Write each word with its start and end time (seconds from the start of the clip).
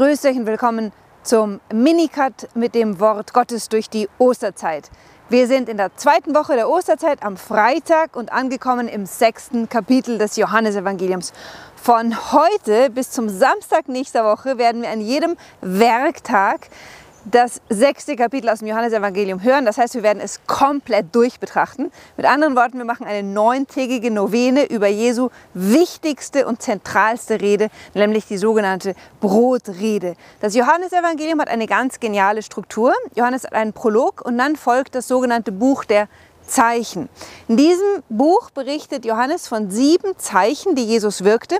Grüß 0.00 0.24
euch 0.24 0.38
und 0.38 0.46
willkommen 0.46 0.92
zum 1.22 1.60
Minicut 1.70 2.48
mit 2.54 2.74
dem 2.74 3.00
Wort 3.00 3.34
Gottes 3.34 3.68
durch 3.68 3.90
die 3.90 4.08
Osterzeit. 4.16 4.90
Wir 5.28 5.46
sind 5.46 5.68
in 5.68 5.76
der 5.76 5.94
zweiten 5.94 6.34
Woche 6.34 6.54
der 6.54 6.70
Osterzeit 6.70 7.22
am 7.22 7.36
Freitag 7.36 8.16
und 8.16 8.32
angekommen 8.32 8.88
im 8.88 9.04
sechsten 9.04 9.68
Kapitel 9.68 10.16
des 10.16 10.36
Johannesevangeliums. 10.36 11.34
Von 11.76 12.32
heute 12.32 12.88
bis 12.88 13.10
zum 13.10 13.28
Samstag 13.28 13.88
nächster 13.88 14.24
Woche 14.24 14.56
werden 14.56 14.80
wir 14.80 14.88
an 14.88 15.02
jedem 15.02 15.36
Werktag 15.60 16.68
das 17.24 17.60
sechste 17.68 18.16
Kapitel 18.16 18.48
aus 18.48 18.60
dem 18.60 18.68
Johannesevangelium 18.68 19.42
hören. 19.42 19.64
Das 19.64 19.78
heißt, 19.78 19.94
wir 19.94 20.02
werden 20.02 20.20
es 20.22 20.40
komplett 20.46 21.14
durchbetrachten. 21.14 21.90
Mit 22.16 22.26
anderen 22.26 22.56
Worten, 22.56 22.78
wir 22.78 22.84
machen 22.84 23.06
eine 23.06 23.22
neuntägige 23.22 24.10
Novene 24.10 24.64
über 24.70 24.88
Jesu 24.88 25.30
wichtigste 25.54 26.46
und 26.46 26.62
zentralste 26.62 27.40
Rede, 27.40 27.68
nämlich 27.94 28.26
die 28.26 28.38
sogenannte 28.38 28.94
Brotrede. 29.20 30.14
Das 30.40 30.54
Johannesevangelium 30.54 31.40
hat 31.40 31.48
eine 31.48 31.66
ganz 31.66 32.00
geniale 32.00 32.42
Struktur. 32.42 32.92
Johannes 33.14 33.44
hat 33.44 33.52
einen 33.52 33.72
Prolog 33.72 34.22
und 34.24 34.38
dann 34.38 34.56
folgt 34.56 34.94
das 34.94 35.08
sogenannte 35.08 35.52
Buch 35.52 35.84
der 35.84 36.08
Zeichen. 36.50 37.08
In 37.48 37.56
diesem 37.56 38.02
Buch 38.08 38.50
berichtet 38.50 39.04
Johannes 39.04 39.48
von 39.48 39.70
sieben 39.70 40.18
Zeichen, 40.18 40.74
die 40.74 40.84
Jesus 40.84 41.24
wirkte. 41.24 41.58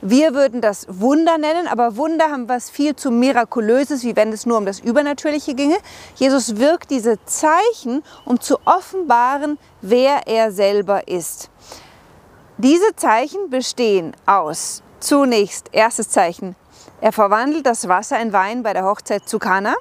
Wir 0.00 0.34
würden 0.34 0.60
das 0.60 0.86
Wunder 0.88 1.38
nennen, 1.38 1.68
aber 1.68 1.96
Wunder 1.96 2.30
haben 2.30 2.48
was 2.48 2.70
viel 2.70 2.96
zu 2.96 3.10
mirakulöses, 3.10 4.02
wie 4.02 4.16
wenn 4.16 4.32
es 4.32 4.46
nur 4.46 4.58
um 4.58 4.66
das 4.66 4.80
Übernatürliche 4.80 5.54
ginge. 5.54 5.76
Jesus 6.16 6.56
wirkt 6.56 6.90
diese 6.90 7.22
Zeichen, 7.24 8.02
um 8.24 8.40
zu 8.40 8.58
offenbaren, 8.64 9.58
wer 9.82 10.26
er 10.26 10.50
selber 10.50 11.06
ist. 11.06 11.50
Diese 12.58 12.96
Zeichen 12.96 13.50
bestehen 13.50 14.16
aus 14.26 14.82
zunächst 15.00 15.68
erstes 15.72 16.10
Zeichen. 16.10 16.56
Er 17.00 17.12
verwandelt 17.12 17.66
das 17.66 17.88
Wasser 17.88 18.20
in 18.20 18.32
Wein 18.32 18.62
bei 18.62 18.72
der 18.72 18.84
Hochzeit 18.84 19.28
zu 19.28 19.38
Kana. 19.38 19.74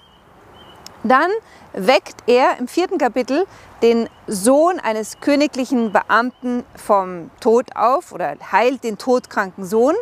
Dann 1.03 1.29
weckt 1.73 2.23
er 2.27 2.57
im 2.57 2.67
vierten 2.67 2.97
Kapitel 2.97 3.45
den 3.81 4.09
Sohn 4.27 4.79
eines 4.79 5.19
königlichen 5.21 5.91
Beamten 5.93 6.65
vom 6.75 7.31
Tod 7.39 7.75
auf 7.75 8.11
oder 8.11 8.35
heilt 8.51 8.83
den 8.83 8.97
todkranken 8.97 9.65
Sohn. 9.65 9.95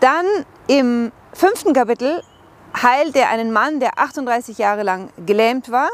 Dann 0.00 0.26
im 0.68 1.12
fünften 1.32 1.72
Kapitel 1.72 2.22
heilt 2.82 3.16
er 3.16 3.28
einen 3.28 3.52
Mann, 3.52 3.80
der 3.80 3.98
38 3.98 4.58
Jahre 4.58 4.82
lang 4.82 5.10
gelähmt 5.24 5.70
war. 5.70 5.88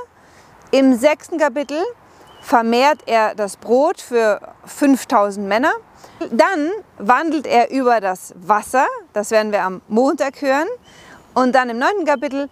Im 0.70 0.94
sechsten 0.94 1.38
Kapitel 1.38 1.82
vermehrt 2.40 3.00
er 3.06 3.34
das 3.34 3.56
Brot 3.56 4.00
für 4.00 4.40
5000 4.66 5.46
Männer. 5.46 5.72
Dann 6.30 6.70
wandelt 6.98 7.46
er 7.46 7.70
über 7.70 8.00
das 8.00 8.34
Wasser, 8.36 8.86
das 9.12 9.30
werden 9.30 9.52
wir 9.52 9.62
am 9.62 9.82
Montag 9.88 10.40
hören. 10.40 10.68
Und 11.34 11.54
dann 11.54 11.70
im 11.70 11.78
neunten 11.78 12.04
Kapitel 12.04 12.48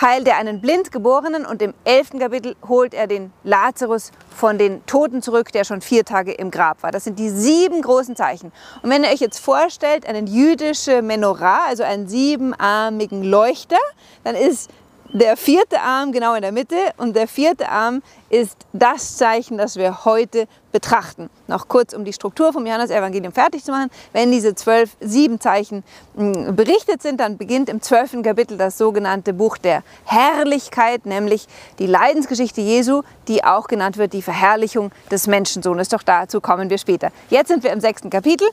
heilt 0.00 0.26
er 0.26 0.36
einen 0.36 0.60
Blindgeborenen 0.60 1.44
und 1.44 1.62
im 1.62 1.74
elften 1.84 2.18
Kapitel 2.18 2.56
holt 2.66 2.94
er 2.94 3.06
den 3.06 3.32
Lazarus 3.44 4.10
von 4.34 4.58
den 4.58 4.84
Toten 4.86 5.22
zurück, 5.22 5.52
der 5.52 5.64
schon 5.64 5.80
vier 5.80 6.04
Tage 6.04 6.32
im 6.32 6.50
Grab 6.50 6.82
war. 6.82 6.90
Das 6.90 7.04
sind 7.04 7.18
die 7.18 7.28
sieben 7.30 7.82
großen 7.82 8.16
Zeichen. 8.16 8.52
Und 8.82 8.90
wenn 8.90 9.04
ihr 9.04 9.10
euch 9.10 9.20
jetzt 9.20 9.38
vorstellt, 9.38 10.06
einen 10.06 10.26
jüdischen 10.26 11.06
Menorah, 11.06 11.66
also 11.68 11.82
einen 11.82 12.08
siebenarmigen 12.08 13.22
Leuchter, 13.22 13.76
dann 14.24 14.34
ist 14.34 14.70
der 15.12 15.36
vierte 15.36 15.80
Arm 15.80 16.12
genau 16.12 16.34
in 16.34 16.42
der 16.42 16.52
Mitte 16.52 16.76
und 16.96 17.14
der 17.14 17.28
vierte 17.28 17.68
Arm 17.68 18.02
ist 18.30 18.56
das 18.72 19.18
Zeichen, 19.18 19.58
das 19.58 19.76
wir 19.76 20.06
heute 20.06 20.48
betrachten. 20.72 21.28
Noch 21.48 21.68
kurz, 21.68 21.92
um 21.92 22.04
die 22.04 22.14
Struktur 22.14 22.52
vom 22.52 22.64
Johannes-Evangelium 22.64 23.32
fertig 23.32 23.62
zu 23.62 23.72
machen. 23.72 23.90
Wenn 24.14 24.32
diese 24.32 24.54
zwölf, 24.54 24.96
sieben 25.00 25.38
Zeichen 25.38 25.84
hm, 26.16 26.56
berichtet 26.56 27.02
sind, 27.02 27.20
dann 27.20 27.36
beginnt 27.36 27.68
im 27.68 27.82
zwölften 27.82 28.22
Kapitel 28.22 28.56
das 28.56 28.78
sogenannte 28.78 29.34
Buch 29.34 29.58
der 29.58 29.82
Herrlichkeit, 30.04 31.04
nämlich 31.04 31.46
die 31.78 31.86
Leidensgeschichte 31.86 32.62
Jesu, 32.62 33.02
die 33.28 33.44
auch 33.44 33.68
genannt 33.68 33.98
wird 33.98 34.14
die 34.14 34.22
Verherrlichung 34.22 34.92
des 35.10 35.26
Menschensohnes. 35.26 35.90
Doch 35.90 36.02
dazu 36.02 36.40
kommen 36.40 36.70
wir 36.70 36.78
später. 36.78 37.10
Jetzt 37.28 37.48
sind 37.48 37.62
wir 37.64 37.72
im 37.72 37.80
sechsten 37.80 38.08
Kapitel 38.08 38.48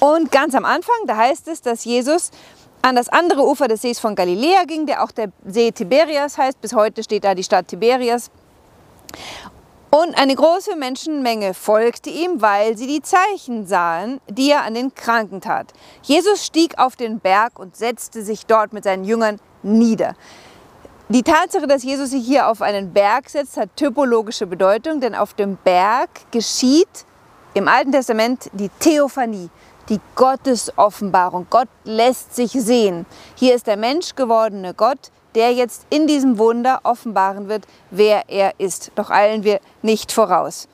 und 0.00 0.32
ganz 0.32 0.54
am 0.54 0.64
Anfang, 0.64 0.96
da 1.06 1.16
heißt 1.16 1.48
es, 1.48 1.60
dass 1.60 1.84
Jesus 1.84 2.30
an 2.82 2.96
das 2.96 3.08
andere 3.08 3.46
Ufer 3.46 3.68
des 3.68 3.82
Sees 3.82 3.98
von 3.98 4.14
Galiläa 4.14 4.64
ging, 4.64 4.86
der 4.86 5.02
auch 5.02 5.12
der 5.12 5.28
See 5.46 5.70
Tiberias 5.70 6.36
heißt. 6.36 6.60
Bis 6.60 6.74
heute 6.74 7.02
steht 7.02 7.24
da 7.24 7.34
die 7.34 7.44
Stadt 7.44 7.68
Tiberias. 7.68 8.30
Und 9.90 10.18
eine 10.18 10.34
große 10.34 10.74
Menschenmenge 10.74 11.54
folgte 11.54 12.10
ihm, 12.10 12.40
weil 12.40 12.78
sie 12.78 12.86
die 12.86 13.02
Zeichen 13.02 13.66
sahen, 13.66 14.20
die 14.26 14.50
er 14.50 14.62
an 14.62 14.74
den 14.74 14.94
Kranken 14.94 15.40
tat. 15.40 15.72
Jesus 16.02 16.46
stieg 16.46 16.78
auf 16.78 16.96
den 16.96 17.20
Berg 17.20 17.58
und 17.58 17.76
setzte 17.76 18.22
sich 18.22 18.46
dort 18.46 18.72
mit 18.72 18.84
seinen 18.84 19.04
Jüngern 19.04 19.38
nieder. 19.62 20.14
Die 21.10 21.22
Tatsache, 21.22 21.66
dass 21.66 21.82
Jesus 21.82 22.08
sich 22.08 22.24
hier 22.24 22.48
auf 22.48 22.62
einen 22.62 22.94
Berg 22.94 23.28
setzt, 23.28 23.58
hat 23.58 23.76
typologische 23.76 24.46
Bedeutung, 24.46 25.00
denn 25.00 25.14
auf 25.14 25.34
dem 25.34 25.58
Berg 25.62 26.08
geschieht 26.30 27.04
im 27.52 27.68
Alten 27.68 27.92
Testament 27.92 28.48
die 28.54 28.70
Theophanie, 28.80 29.50
die 29.92 30.00
Gottesoffenbarung. 30.14 31.46
Gott 31.50 31.68
lässt 31.84 32.34
sich 32.34 32.52
sehen. 32.52 33.04
Hier 33.34 33.54
ist 33.54 33.66
der 33.66 33.76
menschgewordene 33.76 34.72
Gott, 34.72 35.10
der 35.34 35.52
jetzt 35.52 35.86
in 35.90 36.06
diesem 36.06 36.38
Wunder 36.38 36.80
offenbaren 36.82 37.48
wird, 37.50 37.66
wer 37.90 38.22
er 38.28 38.54
ist. 38.58 38.90
Doch 38.94 39.10
eilen 39.10 39.44
wir 39.44 39.60
nicht 39.82 40.10
voraus. 40.10 40.66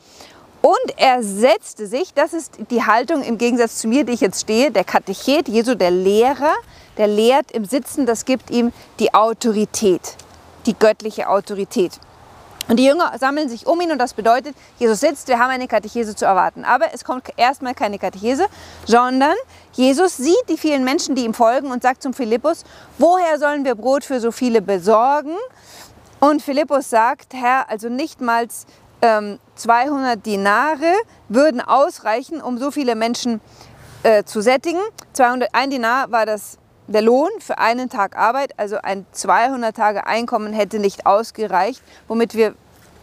Und 0.62 0.94
er 0.96 1.22
setzte 1.24 1.88
sich, 1.88 2.14
das 2.14 2.32
ist 2.32 2.58
die 2.70 2.84
Haltung 2.84 3.22
im 3.22 3.38
Gegensatz 3.38 3.78
zu 3.78 3.88
mir, 3.88 4.04
die 4.04 4.12
ich 4.12 4.20
jetzt 4.20 4.42
stehe, 4.42 4.70
der 4.70 4.84
Katechet, 4.84 5.48
Jesu, 5.48 5.74
der 5.74 5.90
Lehrer, 5.90 6.54
der 6.96 7.08
lehrt 7.08 7.50
im 7.50 7.64
Sitzen, 7.64 8.06
das 8.06 8.24
gibt 8.24 8.50
ihm 8.50 8.72
die 9.00 9.14
Autorität, 9.14 10.16
die 10.66 10.74
göttliche 10.74 11.28
Autorität. 11.28 11.98
Und 12.68 12.76
die 12.76 12.84
Jünger 12.84 13.12
sammeln 13.18 13.48
sich 13.48 13.66
um 13.66 13.80
ihn 13.80 13.90
und 13.90 13.98
das 13.98 14.12
bedeutet, 14.12 14.54
Jesus 14.78 15.00
sitzt, 15.00 15.28
wir 15.28 15.38
haben 15.38 15.50
eine 15.50 15.66
Katechese 15.66 16.14
zu 16.14 16.26
erwarten. 16.26 16.64
Aber 16.64 16.92
es 16.92 17.02
kommt 17.02 17.24
erstmal 17.36 17.74
keine 17.74 17.98
Katechese, 17.98 18.46
sondern 18.84 19.34
Jesus 19.72 20.18
sieht 20.18 20.48
die 20.48 20.58
vielen 20.58 20.84
Menschen, 20.84 21.14
die 21.14 21.24
ihm 21.24 21.32
folgen 21.32 21.70
und 21.70 21.82
sagt 21.82 22.02
zum 22.02 22.12
Philippus, 22.12 22.64
woher 22.98 23.38
sollen 23.38 23.64
wir 23.64 23.74
Brot 23.74 24.04
für 24.04 24.20
so 24.20 24.30
viele 24.30 24.60
besorgen? 24.60 25.34
Und 26.20 26.42
Philippus 26.42 26.90
sagt, 26.90 27.32
Herr, 27.32 27.70
also 27.70 27.88
nicht 27.88 28.20
mal 28.20 28.46
ähm, 29.00 29.38
200 29.54 30.24
Dinare 30.24 30.92
würden 31.28 31.60
ausreichen, 31.60 32.42
um 32.42 32.58
so 32.58 32.70
viele 32.70 32.96
Menschen 32.96 33.40
äh, 34.02 34.24
zu 34.24 34.42
sättigen. 34.42 34.80
200, 35.14 35.48
ein 35.52 35.70
Dinar 35.70 36.10
war 36.10 36.26
das 36.26 36.58
der 36.88 37.02
Lohn 37.02 37.30
für 37.38 37.58
einen 37.58 37.88
Tag 37.88 38.16
Arbeit, 38.16 38.54
also 38.56 38.78
ein 38.82 39.06
200 39.12 39.76
Tage 39.76 40.06
Einkommen, 40.06 40.52
hätte 40.52 40.78
nicht 40.78 41.06
ausgereicht, 41.06 41.82
womit 42.08 42.34
wir 42.34 42.54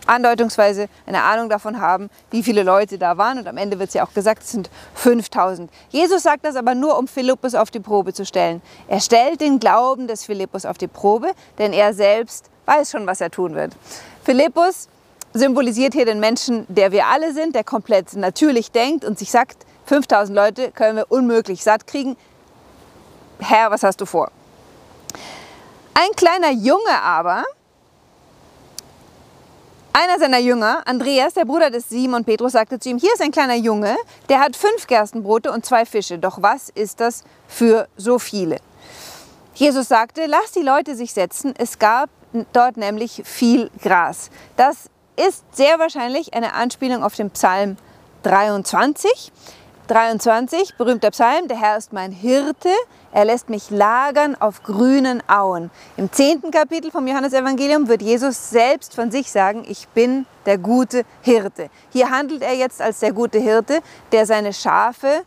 andeutungsweise 0.07 0.87
eine 1.05 1.23
Ahnung 1.23 1.49
davon 1.49 1.79
haben, 1.79 2.09
wie 2.31 2.43
viele 2.43 2.63
Leute 2.63 2.97
da 2.97 3.17
waren. 3.17 3.39
Und 3.39 3.47
am 3.47 3.57
Ende 3.57 3.79
wird 3.79 3.89
es 3.89 3.93
ja 3.95 4.05
auch 4.05 4.13
gesagt, 4.13 4.43
es 4.43 4.51
sind 4.51 4.69
5000. 4.95 5.71
Jesus 5.89 6.23
sagt 6.23 6.45
das 6.45 6.55
aber 6.55 6.75
nur, 6.75 6.97
um 6.97 7.07
Philippus 7.07 7.55
auf 7.55 7.71
die 7.71 7.79
Probe 7.79 8.13
zu 8.13 8.25
stellen. 8.25 8.61
Er 8.87 8.99
stellt 8.99 9.41
den 9.41 9.59
Glauben 9.59 10.07
des 10.07 10.23
Philippus 10.25 10.65
auf 10.65 10.77
die 10.77 10.87
Probe, 10.87 11.31
denn 11.57 11.73
er 11.73 11.93
selbst 11.93 12.49
weiß 12.65 12.91
schon, 12.91 13.07
was 13.07 13.21
er 13.21 13.31
tun 13.31 13.55
wird. 13.55 13.73
Philippus 14.23 14.89
symbolisiert 15.33 15.93
hier 15.93 16.05
den 16.05 16.19
Menschen, 16.19 16.65
der 16.69 16.91
wir 16.91 17.07
alle 17.07 17.33
sind, 17.33 17.55
der 17.55 17.63
komplett 17.63 18.13
natürlich 18.13 18.71
denkt 18.71 19.05
und 19.05 19.19
sich 19.19 19.31
sagt, 19.31 19.65
5000 19.85 20.35
Leute 20.35 20.71
können 20.71 20.97
wir 20.97 21.11
unmöglich 21.11 21.63
satt 21.63 21.87
kriegen. 21.87 22.15
Herr, 23.39 23.71
was 23.71 23.83
hast 23.83 24.01
du 24.01 24.05
vor? 24.05 24.31
Ein 25.93 26.11
kleiner 26.15 26.51
Junge 26.51 27.01
aber, 27.01 27.43
einer 29.93 30.19
seiner 30.19 30.39
Jünger, 30.39 30.83
Andreas, 30.85 31.35
der 31.35 31.45
Bruder 31.45 31.69
des 31.69 31.87
Simon 31.87 32.25
Petrus, 32.25 32.51
sagte 32.51 32.79
zu 32.79 32.89
ihm, 32.89 32.97
hier 32.97 33.13
ist 33.13 33.21
ein 33.21 33.31
kleiner 33.31 33.55
Junge, 33.55 33.95
der 34.27 34.41
hat 34.41 34.57
fünf 34.57 34.87
Gerstenbrote 34.87 35.53
und 35.53 35.65
zwei 35.65 35.85
Fische. 35.85 36.19
Doch 36.19 36.41
was 36.41 36.67
ist 36.67 36.99
das 36.99 37.23
für 37.47 37.87
so 37.95 38.19
viele? 38.19 38.57
Jesus 39.53 39.87
sagte, 39.87 40.25
lass 40.25 40.51
die 40.51 40.63
Leute 40.63 40.97
sich 40.97 41.13
setzen. 41.13 41.53
Es 41.57 41.79
gab 41.79 42.09
dort 42.51 42.75
nämlich 42.75 43.21
viel 43.23 43.71
Gras. 43.81 44.31
Das 44.57 44.89
ist 45.15 45.45
sehr 45.55 45.79
wahrscheinlich 45.79 46.33
eine 46.33 46.53
Anspielung 46.55 47.01
auf 47.01 47.15
den 47.15 47.31
Psalm 47.31 47.77
23. 48.23 49.31
23, 49.87 50.75
berühmter 50.77 51.11
Psalm, 51.11 51.47
der 51.47 51.59
Herr 51.59 51.77
ist 51.77 51.93
mein 51.93 52.11
Hirte, 52.11 52.69
er 53.11 53.25
lässt 53.25 53.49
mich 53.49 53.69
lagern 53.69 54.35
auf 54.35 54.63
grünen 54.63 55.21
Auen. 55.29 55.69
Im 55.95 56.11
zehnten 56.11 56.51
Kapitel 56.51 56.89
vom 56.91 57.05
Johannesevangelium 57.07 57.87
wird 57.87 58.01
Jesus 58.01 58.49
selbst 58.49 58.95
von 58.95 59.11
sich 59.11 59.31
sagen, 59.31 59.63
ich 59.67 59.87
bin 59.89 60.25
der 60.45 60.57
gute 60.57 61.03
Hirte. 61.21 61.69
Hier 61.91 62.09
handelt 62.09 62.41
er 62.41 62.55
jetzt 62.55 62.81
als 62.81 62.99
der 62.99 63.13
gute 63.13 63.39
Hirte, 63.39 63.81
der 64.11 64.25
seine 64.25 64.53
Schafe 64.53 65.23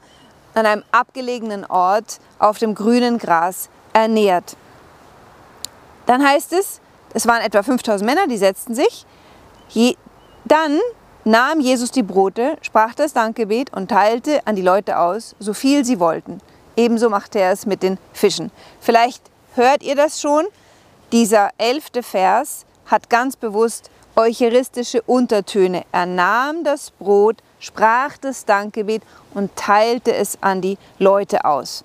an 0.55 0.67
einem 0.67 0.83
abgelegenen 0.91 1.65
Ort 1.65 2.19
auf 2.39 2.59
dem 2.59 2.75
grünen 2.75 3.19
Gras 3.19 3.69
ernährt. 3.93 4.57
Dann 6.07 6.27
heißt 6.27 6.53
es, 6.53 6.81
es 7.15 7.27
waren 7.27 7.43
etwa 7.43 7.63
5000 7.63 8.05
Männer, 8.09 8.27
die 8.27 8.39
setzten 8.39 8.75
sich. 8.75 9.07
Dann 10.45 10.81
nahm 11.29 11.61
Jesus 11.61 11.91
die 11.91 12.03
Brote, 12.03 12.57
sprach 12.63 12.95
das 12.95 13.13
Dankgebet 13.13 13.73
und 13.75 13.91
teilte 13.91 14.47
an 14.47 14.57
die 14.57 14.63
Leute 14.63 14.99
aus, 14.99 15.37
so 15.39 15.53
viel 15.53 15.85
sie 15.85 16.01
wollten. 16.01 16.41
Ebenso 16.75 17.11
machte 17.11 17.39
er 17.39 17.53
es 17.53 17.67
mit 17.67 17.83
den 17.83 17.99
Fischen. 18.15 18.51
Vielleicht 18.81 19.23
hört 19.55 19.83
ihr 19.83 19.95
das 19.95 20.21
schon? 20.21 20.47
Dieser 21.13 21.51
elfte 21.59 22.03
Vers 22.03 22.65
hat 22.87 23.11
ganz 23.11 23.37
bewusst 23.37 23.91
eucharistische 24.17 25.03
Untertöne. 25.03 25.85
Er 25.93 26.07
nahm 26.07 26.65
das 26.65 26.91
Brot, 26.93 27.37
sprach 27.61 28.17
das 28.17 28.47
Dankgebet 28.47 29.03
und 29.35 29.55
teilte 29.55 30.15
es 30.15 30.39
an 30.41 30.63
die 30.63 30.79
Leute 30.99 31.45
aus. 31.45 31.85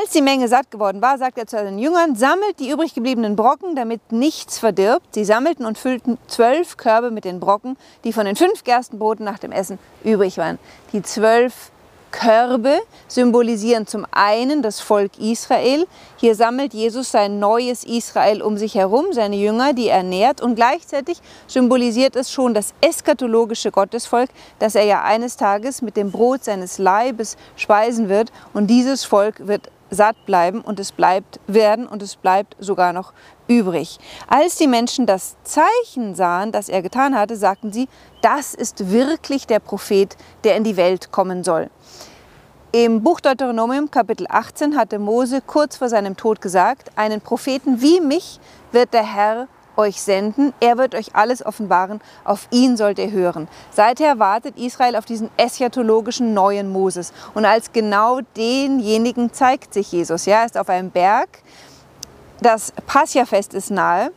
Als 0.00 0.12
die 0.12 0.22
Menge 0.22 0.48
satt 0.48 0.70
geworden 0.70 1.02
war, 1.02 1.18
sagte 1.18 1.42
er 1.42 1.46
zu 1.46 1.56
seinen 1.56 1.78
Jüngern, 1.78 2.16
sammelt 2.16 2.58
die 2.60 2.70
übrig 2.70 2.94
gebliebenen 2.94 3.36
Brocken, 3.36 3.76
damit 3.76 4.10
nichts 4.10 4.58
verdirbt. 4.58 5.14
Sie 5.14 5.22
sammelten 5.22 5.66
und 5.66 5.76
füllten 5.76 6.16
zwölf 6.28 6.78
Körbe 6.78 7.10
mit 7.10 7.26
den 7.26 7.40
Brocken, 7.40 7.76
die 8.04 8.14
von 8.14 8.24
den 8.24 8.34
fünf 8.34 8.64
Gerstenbroten 8.64 9.22
nach 9.22 9.38
dem 9.38 9.52
Essen 9.52 9.78
übrig 10.02 10.38
waren. 10.38 10.58
Die 10.94 11.02
zwölf 11.02 11.72
Körbe 12.12 12.78
symbolisieren 13.08 13.86
zum 13.88 14.06
einen 14.12 14.62
das 14.62 14.80
Volk 14.80 15.18
Israel. 15.18 15.86
Hier 16.16 16.36
sammelt 16.36 16.74
Jesus 16.74 17.10
sein 17.10 17.40
neues 17.40 17.82
Israel 17.82 18.42
um 18.42 18.56
sich 18.56 18.76
herum, 18.76 19.06
seine 19.10 19.36
Jünger, 19.36 19.72
die 19.72 19.88
er 19.88 20.04
nährt. 20.04 20.40
Und 20.40 20.54
gleichzeitig 20.54 21.20
symbolisiert 21.48 22.14
es 22.14 22.30
schon 22.30 22.54
das 22.54 22.74
eskatologische 22.80 23.72
Gottesvolk, 23.72 24.30
das 24.60 24.74
er 24.74 24.84
ja 24.84 25.02
eines 25.02 25.36
Tages 25.36 25.82
mit 25.82 25.96
dem 25.96 26.12
Brot 26.12 26.44
seines 26.44 26.78
Leibes 26.78 27.36
speisen 27.56 28.08
wird. 28.08 28.30
Und 28.52 28.68
dieses 28.68 29.04
Volk 29.04 29.46
wird 29.48 29.70
satt 29.92 30.16
bleiben 30.26 30.60
und 30.62 30.80
es 30.80 30.90
bleibt 30.90 31.38
werden 31.46 31.86
und 31.86 32.02
es 32.02 32.16
bleibt 32.16 32.56
sogar 32.58 32.92
noch 32.92 33.12
übrig. 33.46 33.98
Als 34.26 34.56
die 34.56 34.66
Menschen 34.66 35.06
das 35.06 35.36
Zeichen 35.44 36.14
sahen, 36.14 36.50
das 36.50 36.68
er 36.68 36.82
getan 36.82 37.16
hatte, 37.16 37.36
sagten 37.36 37.72
sie, 37.72 37.88
das 38.22 38.54
ist 38.54 38.90
wirklich 38.90 39.46
der 39.46 39.60
Prophet, 39.60 40.16
der 40.44 40.56
in 40.56 40.64
die 40.64 40.76
Welt 40.76 41.12
kommen 41.12 41.44
soll. 41.44 41.70
Im 42.72 43.02
Buch 43.02 43.20
Deuteronomium 43.20 43.90
Kapitel 43.90 44.26
18 44.30 44.78
hatte 44.78 44.98
Mose 44.98 45.42
kurz 45.46 45.76
vor 45.76 45.90
seinem 45.90 46.16
Tod 46.16 46.40
gesagt, 46.40 46.90
einen 46.96 47.20
Propheten 47.20 47.82
wie 47.82 48.00
mich 48.00 48.40
wird 48.72 48.94
der 48.94 49.04
Herr 49.04 49.46
euch 49.76 50.00
senden, 50.00 50.52
er 50.60 50.78
wird 50.78 50.94
euch 50.94 51.14
alles 51.14 51.44
offenbaren, 51.44 52.00
auf 52.24 52.48
ihn 52.50 52.76
sollt 52.76 52.98
ihr 52.98 53.10
hören. 53.10 53.48
Seither 53.70 54.18
wartet 54.18 54.58
Israel 54.58 54.96
auf 54.96 55.04
diesen 55.04 55.30
eschatologischen 55.36 56.34
neuen 56.34 56.70
Moses 56.70 57.12
und 57.34 57.44
als 57.44 57.72
genau 57.72 58.20
denjenigen 58.36 59.32
zeigt 59.32 59.74
sich 59.74 59.92
Jesus. 59.92 60.26
Ja, 60.26 60.40
er 60.40 60.46
ist 60.46 60.58
auf 60.58 60.68
einem 60.68 60.90
Berg, 60.90 61.28
das 62.40 62.72
Pascha-Fest 62.86 63.54
ist 63.54 63.70
nahe. 63.70 64.10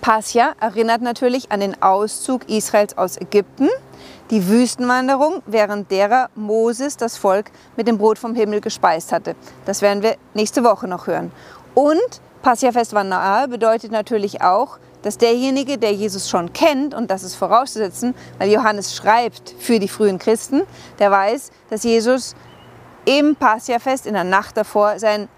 Pascha 0.00 0.52
erinnert 0.60 1.00
natürlich 1.02 1.50
an 1.50 1.60
den 1.60 1.82
Auszug 1.82 2.48
Israels 2.48 2.96
aus 2.98 3.16
Ägypten, 3.16 3.68
die 4.30 4.46
Wüstenwanderung, 4.46 5.42
während 5.46 5.90
derer 5.90 6.28
Moses 6.34 6.98
das 6.98 7.16
Volk 7.16 7.50
mit 7.76 7.88
dem 7.88 7.98
Brot 7.98 8.18
vom 8.18 8.34
Himmel 8.34 8.60
gespeist 8.60 9.12
hatte. 9.12 9.34
Das 9.64 9.82
werden 9.82 10.02
wir 10.02 10.16
nächste 10.34 10.62
Woche 10.62 10.86
noch 10.86 11.06
hören. 11.06 11.32
Und 11.74 12.20
Passiafest 12.42 12.92
war 12.92 13.48
bedeutet 13.48 13.92
natürlich 13.92 14.42
auch, 14.42 14.78
dass 15.02 15.18
derjenige, 15.18 15.78
der 15.78 15.92
Jesus 15.92 16.28
schon 16.28 16.52
kennt, 16.52 16.94
und 16.94 17.10
das 17.10 17.22
ist 17.22 17.34
vorauszusetzen, 17.34 18.14
weil 18.38 18.50
Johannes 18.50 18.94
schreibt 18.94 19.54
für 19.58 19.78
die 19.78 19.88
frühen 19.88 20.18
Christen, 20.18 20.62
der 20.98 21.10
weiß, 21.10 21.50
dass 21.70 21.84
Jesus 21.84 22.34
im 23.04 23.36
Passiafest 23.36 24.06
in 24.06 24.14
der 24.14 24.24
Nacht 24.24 24.56
davor 24.56 24.98
sein 24.98 25.28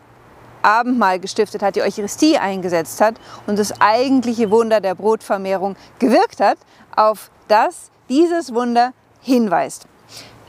Abendmahl 0.62 1.19
gestiftet 1.20 1.62
hat, 1.62 1.76
die 1.76 1.82
Eucharistie 1.82 2.37
eingesetzt 2.37 3.00
hat 3.00 3.14
und 3.46 3.58
das 3.58 3.81
eigentliche 3.81 4.50
Wunder 4.50 4.81
der 4.81 4.94
Brotvermehrung 4.94 5.76
gewirkt 5.99 6.41
hat, 6.41 6.58
auf 6.96 7.31
das 7.49 7.91
dieses 8.08 8.53
Wunder 8.55 8.93
hinweist. 9.23 9.87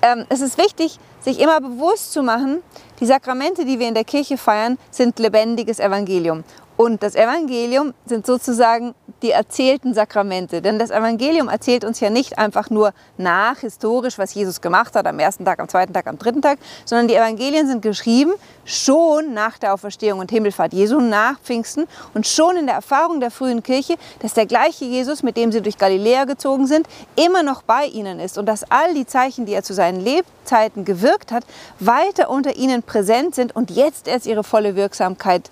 Ähm, 0.02 0.26
es 0.30 0.42
ist 0.42 0.58
wichtig, 0.58 1.00
sich 1.20 1.40
immer 1.40 1.62
bewusst 1.62 2.12
zu 2.12 2.24
machen, 2.24 2.64
die 3.00 3.06
Sakramente, 3.06 3.66
die 3.66 3.80
wir 3.80 3.88
in 3.88 3.94
der 3.94 4.04
Kirche 4.04 4.38
feiern, 4.38 4.78
sind 4.90 5.20
lebendiges 5.20 5.80
Evangelium. 5.80 6.44
Und 6.76 7.04
das 7.04 7.16
Evangelium 7.16 7.94
sind 8.06 8.26
sozusagen 8.26 8.96
die 9.22 9.32
erzählten 9.32 9.94
Sakramente. 9.94 10.62
Denn 10.62 10.80
das 10.80 10.90
Evangelium 10.90 11.50
erzählt 11.50 11.84
uns 11.84 12.00
ja 12.00 12.10
nicht 12.10 12.38
einfach 12.38 12.70
nur 12.70 12.94
nach, 13.18 13.60
historisch, 13.60 14.18
was 14.18 14.34
Jesus 14.34 14.62
gemacht 14.62 14.96
hat, 14.96 15.06
am 15.06 15.20
ersten 15.20 15.46
Tag, 15.46 15.60
am 15.60 15.70
zweiten 15.70 15.94
Tag, 15.94 16.08
am 16.08 16.18
dritten 16.18 16.42
Tag, 16.42 16.60
sondern 16.86 17.08
die 17.08 17.16
Evangelien 17.16 17.68
sind 17.68 17.82
geschrieben 17.82 18.34
schon 18.66 19.34
nach 19.34 19.58
der 19.58 19.74
Auferstehung 19.74 20.20
und 20.20 20.32
Himmelfahrt 20.32 20.74
Jesu, 20.74 21.00
nach 21.00 21.40
Pfingsten 21.40 21.86
und 22.14 22.28
schon 22.28 22.58
in 22.58 22.66
der 22.66 22.76
Erfahrung 22.76 23.20
der 23.20 23.32
frühen 23.32 23.64
Kirche, 23.64 23.96
dass 24.20 24.34
der 24.34 24.46
gleiche 24.46 24.86
Jesus, 24.86 25.24
mit 25.24 25.38
dem 25.38 25.52
sie 25.52 25.62
durch 25.62 25.78
Galiläa 25.78 26.26
gezogen 26.26 26.68
sind, 26.68 26.88
immer 27.16 27.44
noch 27.44 27.62
bei 27.64 27.86
ihnen 27.86 28.20
ist 28.20 28.38
und 28.38 28.46
dass 28.46 28.70
all 28.70 28.94
die 28.94 29.06
Zeichen, 29.06 29.46
die 29.46 29.54
er 29.54 29.64
zu 29.64 29.74
seinen 29.74 30.00
Lebzeiten 30.00 30.86
gewirkt 30.86 31.32
hat, 31.32 31.44
weiter 31.80 32.30
unter 32.30 32.56
ihnen 32.56 32.84
präsent 32.84 33.36
sind 33.36 33.56
und 33.56 33.72
jetzt 33.72 34.08
erst 34.08 34.26
ihre 34.26 34.44
volle 34.44 34.76
Wirksamkeit 34.76 35.50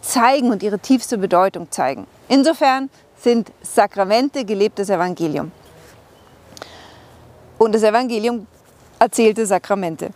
zeigen 0.00 0.50
und 0.50 0.62
ihre 0.62 0.78
tiefste 0.78 1.18
Bedeutung 1.18 1.70
zeigen. 1.70 2.06
Insofern 2.28 2.90
sind 3.16 3.52
Sakramente 3.62 4.44
gelebtes 4.44 4.90
Evangelium. 4.90 5.52
Und 7.58 7.74
das 7.74 7.82
Evangelium 7.82 8.46
erzählte 8.98 9.46
Sakramente. 9.46 10.10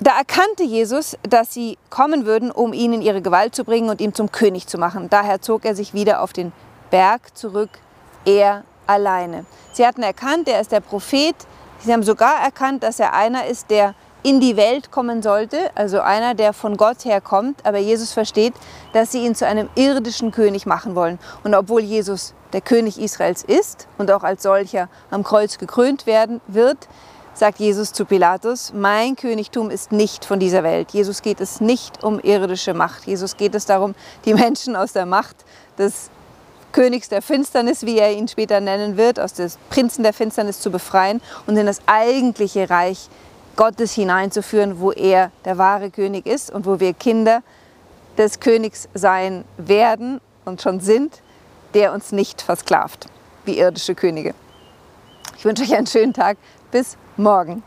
Da 0.00 0.18
erkannte 0.18 0.64
Jesus, 0.64 1.16
dass 1.22 1.54
sie 1.54 1.78
kommen 1.88 2.26
würden, 2.26 2.50
um 2.50 2.72
ihn 2.72 2.92
in 2.92 3.02
ihre 3.02 3.22
Gewalt 3.22 3.54
zu 3.54 3.64
bringen 3.64 3.90
und 3.90 4.00
ihn 4.00 4.14
zum 4.14 4.32
König 4.32 4.66
zu 4.66 4.76
machen. 4.76 5.08
Daher 5.08 5.40
zog 5.40 5.64
er 5.64 5.74
sich 5.74 5.94
wieder 5.94 6.20
auf 6.22 6.32
den 6.32 6.52
Berg 6.90 7.36
zurück, 7.36 7.70
er 8.24 8.64
alleine. 8.86 9.46
Sie 9.72 9.86
hatten 9.86 10.02
erkannt, 10.02 10.48
er 10.48 10.60
ist 10.60 10.72
der 10.72 10.80
Prophet. 10.80 11.36
Sie 11.78 11.92
haben 11.92 12.02
sogar 12.02 12.42
erkannt, 12.42 12.82
dass 12.82 12.98
er 12.98 13.14
einer 13.14 13.46
ist, 13.46 13.70
der 13.70 13.94
in 14.24 14.40
die 14.40 14.56
Welt 14.56 14.90
kommen 14.90 15.22
sollte, 15.22 15.70
also 15.74 16.00
einer, 16.00 16.34
der 16.34 16.54
von 16.54 16.78
Gott 16.78 17.04
herkommt, 17.04 17.60
aber 17.64 17.78
Jesus 17.78 18.12
versteht, 18.12 18.54
dass 18.94 19.12
sie 19.12 19.24
ihn 19.24 19.34
zu 19.34 19.46
einem 19.46 19.68
irdischen 19.76 20.32
König 20.32 20.64
machen 20.64 20.94
wollen. 20.94 21.18
Und 21.44 21.54
obwohl 21.54 21.82
Jesus 21.82 22.32
der 22.54 22.62
König 22.62 22.98
Israels 22.98 23.44
ist 23.44 23.86
und 23.98 24.10
auch 24.10 24.22
als 24.22 24.42
solcher 24.42 24.88
am 25.10 25.24
Kreuz 25.24 25.58
gekrönt 25.58 26.06
werden 26.06 26.40
wird, 26.46 26.88
sagt 27.34 27.58
Jesus 27.58 27.92
zu 27.92 28.06
Pilatus, 28.06 28.72
mein 28.74 29.14
Königtum 29.14 29.68
ist 29.68 29.92
nicht 29.92 30.24
von 30.24 30.40
dieser 30.40 30.62
Welt. 30.62 30.92
Jesus 30.92 31.20
geht 31.20 31.40
es 31.40 31.60
nicht 31.60 32.02
um 32.02 32.18
irdische 32.18 32.72
Macht. 32.72 33.06
Jesus 33.06 33.36
geht 33.36 33.54
es 33.54 33.66
darum, 33.66 33.94
die 34.24 34.32
Menschen 34.32 34.74
aus 34.74 34.94
der 34.94 35.04
Macht 35.04 35.36
des 35.76 36.10
Königs 36.72 37.10
der 37.10 37.20
Finsternis, 37.20 37.84
wie 37.84 37.98
er 37.98 38.12
ihn 38.12 38.26
später 38.26 38.60
nennen 38.60 38.96
wird, 38.96 39.20
aus 39.20 39.34
des 39.34 39.58
Prinzen 39.68 40.02
der 40.02 40.14
Finsternis 40.14 40.60
zu 40.60 40.70
befreien 40.70 41.20
und 41.46 41.56
in 41.56 41.66
das 41.66 41.80
eigentliche 41.86 42.70
Reich 42.70 43.08
Gottes 43.56 43.92
hineinzuführen, 43.92 44.80
wo 44.80 44.92
er 44.92 45.30
der 45.44 45.58
wahre 45.58 45.90
König 45.90 46.26
ist 46.26 46.50
und 46.50 46.66
wo 46.66 46.80
wir 46.80 46.92
Kinder 46.92 47.42
des 48.18 48.40
Königs 48.40 48.88
sein 48.94 49.44
werden 49.56 50.20
und 50.44 50.62
schon 50.62 50.80
sind, 50.80 51.22
der 51.74 51.92
uns 51.92 52.12
nicht 52.12 52.42
versklavt, 52.42 53.06
wie 53.44 53.58
irdische 53.58 53.94
Könige. 53.94 54.34
Ich 55.36 55.44
wünsche 55.44 55.62
euch 55.62 55.74
einen 55.74 55.86
schönen 55.86 56.12
Tag. 56.12 56.36
Bis 56.70 56.96
morgen. 57.16 57.62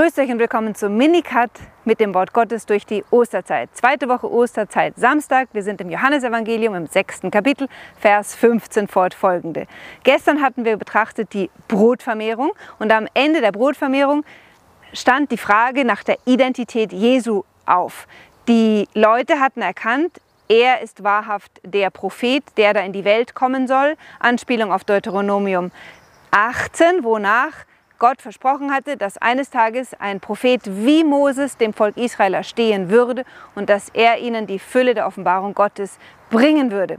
Grüßt 0.00 0.18
euch 0.18 0.30
und 0.30 0.38
willkommen 0.38 0.74
zum 0.74 0.96
Minicut 0.96 1.50
mit 1.84 2.00
dem 2.00 2.14
Wort 2.14 2.32
Gottes 2.32 2.64
durch 2.64 2.86
die 2.86 3.04
Osterzeit. 3.10 3.68
Zweite 3.74 4.08
Woche 4.08 4.32
Osterzeit, 4.32 4.94
Samstag. 4.96 5.50
Wir 5.52 5.62
sind 5.62 5.78
im 5.82 5.90
Johannesevangelium 5.90 6.74
im 6.74 6.86
sechsten 6.86 7.30
Kapitel, 7.30 7.68
Vers 7.98 8.34
15 8.34 8.88
fortfolgende. 8.88 9.66
Gestern 10.02 10.40
hatten 10.40 10.64
wir 10.64 10.78
betrachtet 10.78 11.34
die 11.34 11.50
Brotvermehrung 11.68 12.52
und 12.78 12.90
am 12.92 13.08
Ende 13.12 13.42
der 13.42 13.52
Brotvermehrung 13.52 14.24
stand 14.94 15.32
die 15.32 15.36
Frage 15.36 15.84
nach 15.84 16.02
der 16.02 16.16
Identität 16.24 16.94
Jesu 16.94 17.42
auf. 17.66 18.08
Die 18.48 18.88
Leute 18.94 19.38
hatten 19.38 19.60
erkannt, 19.60 20.18
er 20.48 20.80
ist 20.80 21.04
wahrhaft 21.04 21.60
der 21.62 21.90
Prophet, 21.90 22.42
der 22.56 22.72
da 22.72 22.80
in 22.80 22.94
die 22.94 23.04
Welt 23.04 23.34
kommen 23.34 23.68
soll. 23.68 23.96
Anspielung 24.18 24.72
auf 24.72 24.84
Deuteronomium 24.84 25.70
18, 26.30 27.04
wonach 27.04 27.52
Gott 28.00 28.22
versprochen 28.22 28.72
hatte, 28.72 28.96
dass 28.96 29.18
eines 29.18 29.50
Tages 29.50 29.92
ein 30.00 30.20
Prophet 30.20 30.62
wie 30.64 31.04
Moses 31.04 31.58
dem 31.58 31.74
Volk 31.74 31.98
Israel 31.98 32.32
erstehen 32.32 32.88
würde 32.88 33.24
und 33.54 33.68
dass 33.68 33.90
er 33.90 34.18
ihnen 34.18 34.46
die 34.46 34.58
Fülle 34.58 34.94
der 34.94 35.06
Offenbarung 35.06 35.52
Gottes 35.52 35.98
bringen 36.30 36.72
würde. 36.72 36.96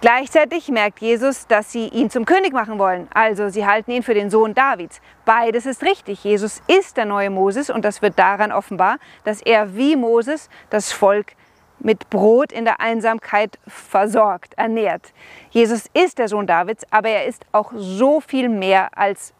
Gleichzeitig 0.00 0.68
merkt 0.68 1.00
Jesus, 1.00 1.48
dass 1.48 1.72
sie 1.72 1.88
ihn 1.88 2.08
zum 2.08 2.24
König 2.24 2.52
machen 2.52 2.78
wollen. 2.78 3.08
Also 3.12 3.48
sie 3.48 3.66
halten 3.66 3.90
ihn 3.90 4.04
für 4.04 4.14
den 4.14 4.30
Sohn 4.30 4.54
Davids. 4.54 5.00
Beides 5.24 5.66
ist 5.66 5.82
richtig. 5.82 6.22
Jesus 6.22 6.62
ist 6.68 6.96
der 6.96 7.04
neue 7.04 7.30
Moses 7.30 7.68
und 7.68 7.84
das 7.84 8.00
wird 8.00 8.16
daran 8.16 8.52
offenbar, 8.52 8.98
dass 9.24 9.42
er 9.42 9.76
wie 9.76 9.96
Moses 9.96 10.48
das 10.70 10.92
Volk 10.92 11.32
mit 11.80 12.10
Brot 12.10 12.52
in 12.52 12.64
der 12.64 12.80
Einsamkeit 12.80 13.58
versorgt, 13.66 14.54
ernährt. 14.54 15.12
Jesus 15.50 15.86
ist 15.94 16.18
der 16.18 16.28
Sohn 16.28 16.46
Davids, 16.46 16.86
aber 16.92 17.08
er 17.08 17.26
ist 17.26 17.44
auch 17.50 17.72
so 17.74 18.20
viel 18.20 18.48
mehr 18.48 18.96
als 18.96 19.34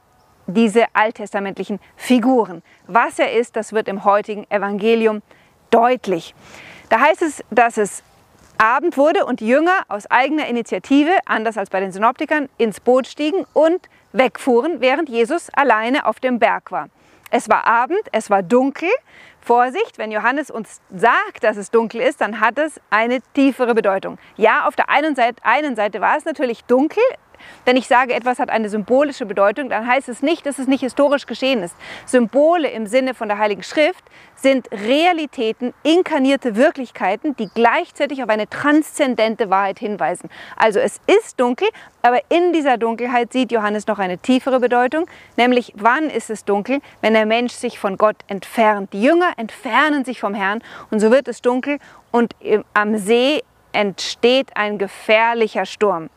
diese 0.53 0.87
alttestamentlichen 0.93 1.81
Figuren. 1.97 2.63
Was 2.87 3.19
er 3.19 3.33
ist, 3.33 3.57
das 3.57 3.73
wird 3.73 3.89
im 3.89 4.05
heutigen 4.05 4.51
Evangelium 4.51 5.23
deutlich. 5.71 6.35
Da 6.89 7.01
heißt 7.01 7.23
es, 7.23 7.43
dass 7.51 7.79
es 7.79 8.03
Abend 8.59 8.97
wurde 8.97 9.25
und 9.25 9.41
die 9.41 9.49
Jünger 9.49 9.81
aus 9.89 10.09
eigener 10.11 10.47
Initiative, 10.47 11.11
anders 11.27 11.59
als 11.59 11.71
bei 11.71 11.81
den 11.81 11.91
Synoptikern, 11.91 12.49
ins 12.59 12.81
Boot 12.81 13.07
stiegen 13.07 13.45
und 13.55 13.89
wegfuhren, 14.13 14.81
während 14.81 15.09
Jesus 15.09 15.49
alleine 15.55 16.07
auf 16.07 16.21
dem 16.21 16.39
Berg 16.39 16.71
war. 16.71 16.89
Es 17.31 17.49
war 17.49 17.67
Abend, 17.67 18.03
es 18.13 18.29
war 18.29 18.43
dunkel. 18.43 18.91
Vorsicht, 19.41 19.99
wenn 19.99 20.13
Johannes 20.13 20.51
uns 20.51 20.81
sagt, 20.95 21.43
dass 21.43 21.57
es 21.57 21.71
dunkel 21.71 22.01
ist, 22.01 22.21
dann 22.21 22.39
hat 22.39 22.59
es 22.59 22.81
eine 22.91 23.21
tiefere 23.35 23.75
Bedeutung. 23.75 24.19
Ja, 24.37 24.69
auf 24.69 24.77
der 24.77 24.89
einen 24.89 25.17
Seite, 25.17 25.43
einen 25.45 25.75
Seite 25.75 26.01
war 26.01 26.17
es 26.17 26.25
natürlich 26.25 26.63
dunkel, 26.65 27.03
wenn 27.65 27.77
ich 27.77 27.87
sage, 27.87 28.15
etwas 28.15 28.39
hat 28.39 28.51
eine 28.51 28.69
symbolische 28.69 29.27
Bedeutung, 29.27 29.69
dann 29.69 29.87
heißt 29.87 30.09
es 30.09 30.23
nicht, 30.23 30.47
dass 30.47 30.59
es 30.59 30.67
nicht 30.67 30.81
historisch 30.81 31.27
geschehen 31.27 31.63
ist. 31.63 31.77
Symbole 32.07 32.69
im 32.69 32.87
Sinne 32.87 33.15
von 33.15 33.29
der 33.29 33.39
Heiligen 33.39 33.63
Schrift 33.63 34.05
sind 34.35 34.69
Realitäten, 34.73 35.73
inkarnierte 35.83 36.57
Wirklichkeiten, 36.57 37.37
die 37.37 37.49
gleichzeitig 37.55 38.23
auf 38.23 38.29
eine 38.29 38.49
transzendente 38.49 39.51
Wahrheit 39.51 39.79
hinweisen. 39.79 40.29
Also 40.57 40.81
es 40.81 41.01
ist 41.07 41.39
dunkel, 41.39 41.69
aber 42.03 42.21
in 42.29 42.53
dieser 42.53 42.79
Dunkelheit 42.79 43.33
sieht 43.33 43.53
Johannes 43.53 43.87
noch 43.87 43.99
eine 43.99 44.19
tiefere 44.19 44.59
Bedeutung, 44.59 45.07
nämlich 45.37 45.73
wann 45.77 46.11
ist 46.11 46.31
es 46.31 46.45
dunkel, 46.45 46.81
wenn 47.01 47.15
der 47.15 47.27
Mensch 47.27 47.53
sich 47.53 47.79
von 47.79 47.97
Gott 47.97 48.17
entfernt. 48.27 48.93
Die 48.93 49.03
Jünger 49.03 49.33
entfernen 49.37 50.05
sich 50.05 50.21
vom 50.21 50.35
Herrn 50.35 50.63
und 50.91 51.01
so 51.01 51.11
wird 51.11 51.29
es 51.29 51.41
dunkel 51.43 51.79
und 52.11 52.35
am 52.75 52.99
See 52.99 53.43
entsteht 53.73 54.57
ein 54.57 54.79
gefährlicher 54.79 55.67
Sturm. 55.67 56.11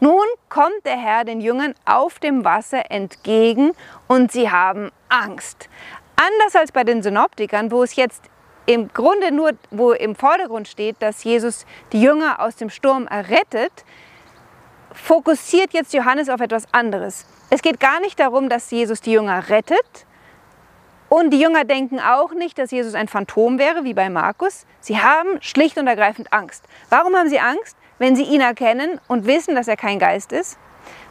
Nun 0.00 0.24
kommt 0.48 0.84
der 0.84 0.96
Herr 0.96 1.24
den 1.24 1.40
Jüngern 1.40 1.74
auf 1.84 2.18
dem 2.18 2.44
Wasser 2.44 2.90
entgegen 2.90 3.72
und 4.08 4.32
sie 4.32 4.50
haben 4.50 4.90
Angst. 5.08 5.68
Anders 6.16 6.56
als 6.56 6.72
bei 6.72 6.84
den 6.84 7.02
Synoptikern, 7.02 7.70
wo 7.70 7.82
es 7.82 7.96
jetzt 7.96 8.22
im 8.66 8.92
Grunde 8.92 9.32
nur, 9.32 9.52
wo 9.70 9.92
im 9.92 10.14
Vordergrund 10.14 10.68
steht, 10.68 10.96
dass 11.00 11.24
Jesus 11.24 11.66
die 11.92 12.00
Jünger 12.00 12.40
aus 12.40 12.56
dem 12.56 12.70
Sturm 12.70 13.06
errettet, 13.06 13.84
fokussiert 14.92 15.72
jetzt 15.72 15.92
Johannes 15.92 16.28
auf 16.28 16.40
etwas 16.40 16.64
anderes. 16.72 17.26
Es 17.50 17.62
geht 17.62 17.80
gar 17.80 18.00
nicht 18.00 18.18
darum, 18.18 18.48
dass 18.48 18.70
Jesus 18.70 19.00
die 19.00 19.12
Jünger 19.12 19.48
rettet. 19.48 20.06
Und 21.08 21.30
die 21.30 21.40
Jünger 21.40 21.64
denken 21.64 22.00
auch 22.00 22.32
nicht, 22.32 22.58
dass 22.58 22.70
Jesus 22.70 22.94
ein 22.94 23.08
Phantom 23.08 23.58
wäre, 23.58 23.84
wie 23.84 23.94
bei 23.94 24.08
Markus. 24.08 24.66
Sie 24.80 24.98
haben 24.98 25.40
schlicht 25.42 25.76
und 25.78 25.86
ergreifend 25.86 26.32
Angst. 26.32 26.64
Warum 26.88 27.14
haben 27.14 27.28
sie 27.28 27.38
Angst? 27.38 27.76
Wenn 27.98 28.16
sie 28.16 28.24
ihn 28.24 28.40
erkennen 28.40 29.00
und 29.08 29.26
wissen, 29.26 29.54
dass 29.54 29.68
er 29.68 29.76
kein 29.76 29.98
Geist 29.98 30.32
ist, 30.32 30.58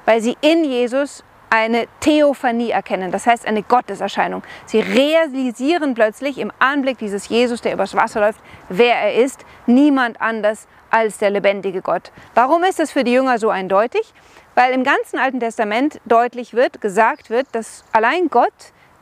weil 0.05 0.21
sie 0.21 0.37
in 0.41 0.63
Jesus 0.63 1.23
eine 1.49 1.85
Theophanie 1.99 2.71
erkennen, 2.71 3.11
das 3.11 3.27
heißt 3.27 3.45
eine 3.45 3.61
Gotteserscheinung. 3.61 4.41
Sie 4.65 4.79
realisieren 4.79 5.93
plötzlich 5.93 6.39
im 6.39 6.51
Anblick 6.57 6.97
dieses 6.97 7.29
Jesus, 7.29 7.61
der 7.61 7.73
übers 7.73 7.95
Wasser 7.95 8.21
läuft, 8.21 8.39
wer 8.69 8.95
er 8.95 9.13
ist, 9.23 9.45
niemand 9.67 10.19
anders 10.19 10.67
als 10.89 11.19
der 11.19 11.29
lebendige 11.29 11.83
Gott. 11.83 12.11
Warum 12.33 12.63
ist 12.63 12.79
das 12.79 12.91
für 12.91 13.03
die 13.03 13.13
Jünger 13.13 13.37
so 13.37 13.49
eindeutig? 13.49 14.13
Weil 14.55 14.73
im 14.73 14.83
ganzen 14.83 15.19
Alten 15.19 15.39
Testament 15.39 15.99
deutlich 16.05 16.55
wird, 16.55 16.81
gesagt 16.81 17.29
wird, 17.29 17.45
dass 17.51 17.83
allein 17.91 18.29
Gott 18.29 18.53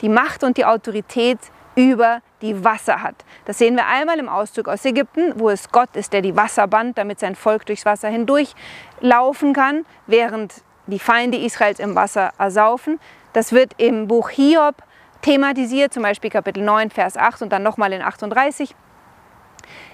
die 0.01 0.09
Macht 0.09 0.43
und 0.43 0.57
die 0.57 0.65
Autorität 0.65 1.39
über 1.75 2.21
die 2.41 2.63
Wasser 2.63 3.01
hat. 3.01 3.15
Das 3.45 3.57
sehen 3.57 3.75
wir 3.75 3.87
einmal 3.87 4.19
im 4.19 4.29
Auszug 4.29 4.67
aus 4.67 4.83
Ägypten, 4.85 5.33
wo 5.39 5.49
es 5.49 5.71
Gott 5.71 5.95
ist, 5.95 6.13
der 6.13 6.21
die 6.21 6.35
Wasser 6.35 6.67
band, 6.67 6.97
damit 6.97 7.19
sein 7.19 7.35
Volk 7.35 7.65
durchs 7.65 7.85
Wasser 7.85 8.09
hindurch 8.09 8.55
laufen 8.99 9.53
kann, 9.53 9.85
während 10.07 10.63
die 10.87 10.99
Feinde 10.99 11.37
Israels 11.37 11.79
im 11.79 11.95
Wasser 11.95 12.31
ersaufen. 12.37 12.99
Das 13.33 13.53
wird 13.53 13.73
im 13.77 14.07
Buch 14.07 14.29
Hiob 14.29 14.75
thematisiert, 15.21 15.93
zum 15.93 16.03
Beispiel 16.03 16.29
Kapitel 16.29 16.63
9, 16.63 16.89
Vers 16.89 17.15
8 17.15 17.43
und 17.43 17.49
dann 17.51 17.63
nochmal 17.63 17.93
in 17.93 18.01
38. 18.01 18.75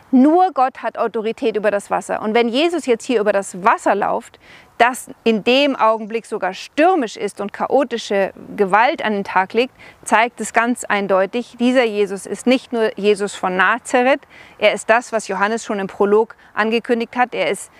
Nur 0.09 0.51
Gott 0.53 0.81
hat 0.83 0.97
Autorität 0.97 1.57
über 1.57 1.69
das 1.69 1.91
Wasser. 1.91 2.21
Und 2.21 2.33
wenn 2.33 2.47
Jesus 2.47 2.85
jetzt 2.85 3.03
hier 3.03 3.19
über 3.19 3.33
das 3.33 3.63
Wasser 3.63 3.93
läuft, 3.93 4.39
das 4.77 5.09
in 5.23 5.43
dem 5.43 5.75
Augenblick 5.75 6.25
sogar 6.25 6.53
stürmisch 6.53 7.17
ist 7.17 7.41
und 7.41 7.51
chaotische 7.51 8.31
Gewalt 8.55 9.03
an 9.03 9.13
den 9.13 9.23
Tag 9.23 9.53
legt, 9.53 9.73
zeigt 10.03 10.39
es 10.39 10.53
ganz 10.53 10.83
eindeutig, 10.83 11.55
dieser 11.59 11.83
Jesus 11.83 12.25
ist 12.25 12.45
nicht 12.45 12.73
nur 12.73 12.97
Jesus 12.97 13.33
von 13.33 13.55
Nazareth, 13.55 14.21
er 14.59 14.73
ist 14.73 14.89
das, 14.89 15.11
was 15.11 15.27
Johannes 15.27 15.65
schon 15.65 15.79
im 15.79 15.87
Prolog 15.87 16.35
angekündigt 16.53 17.15
hat, 17.15 17.33
er 17.33 17.49
ist 17.49 17.71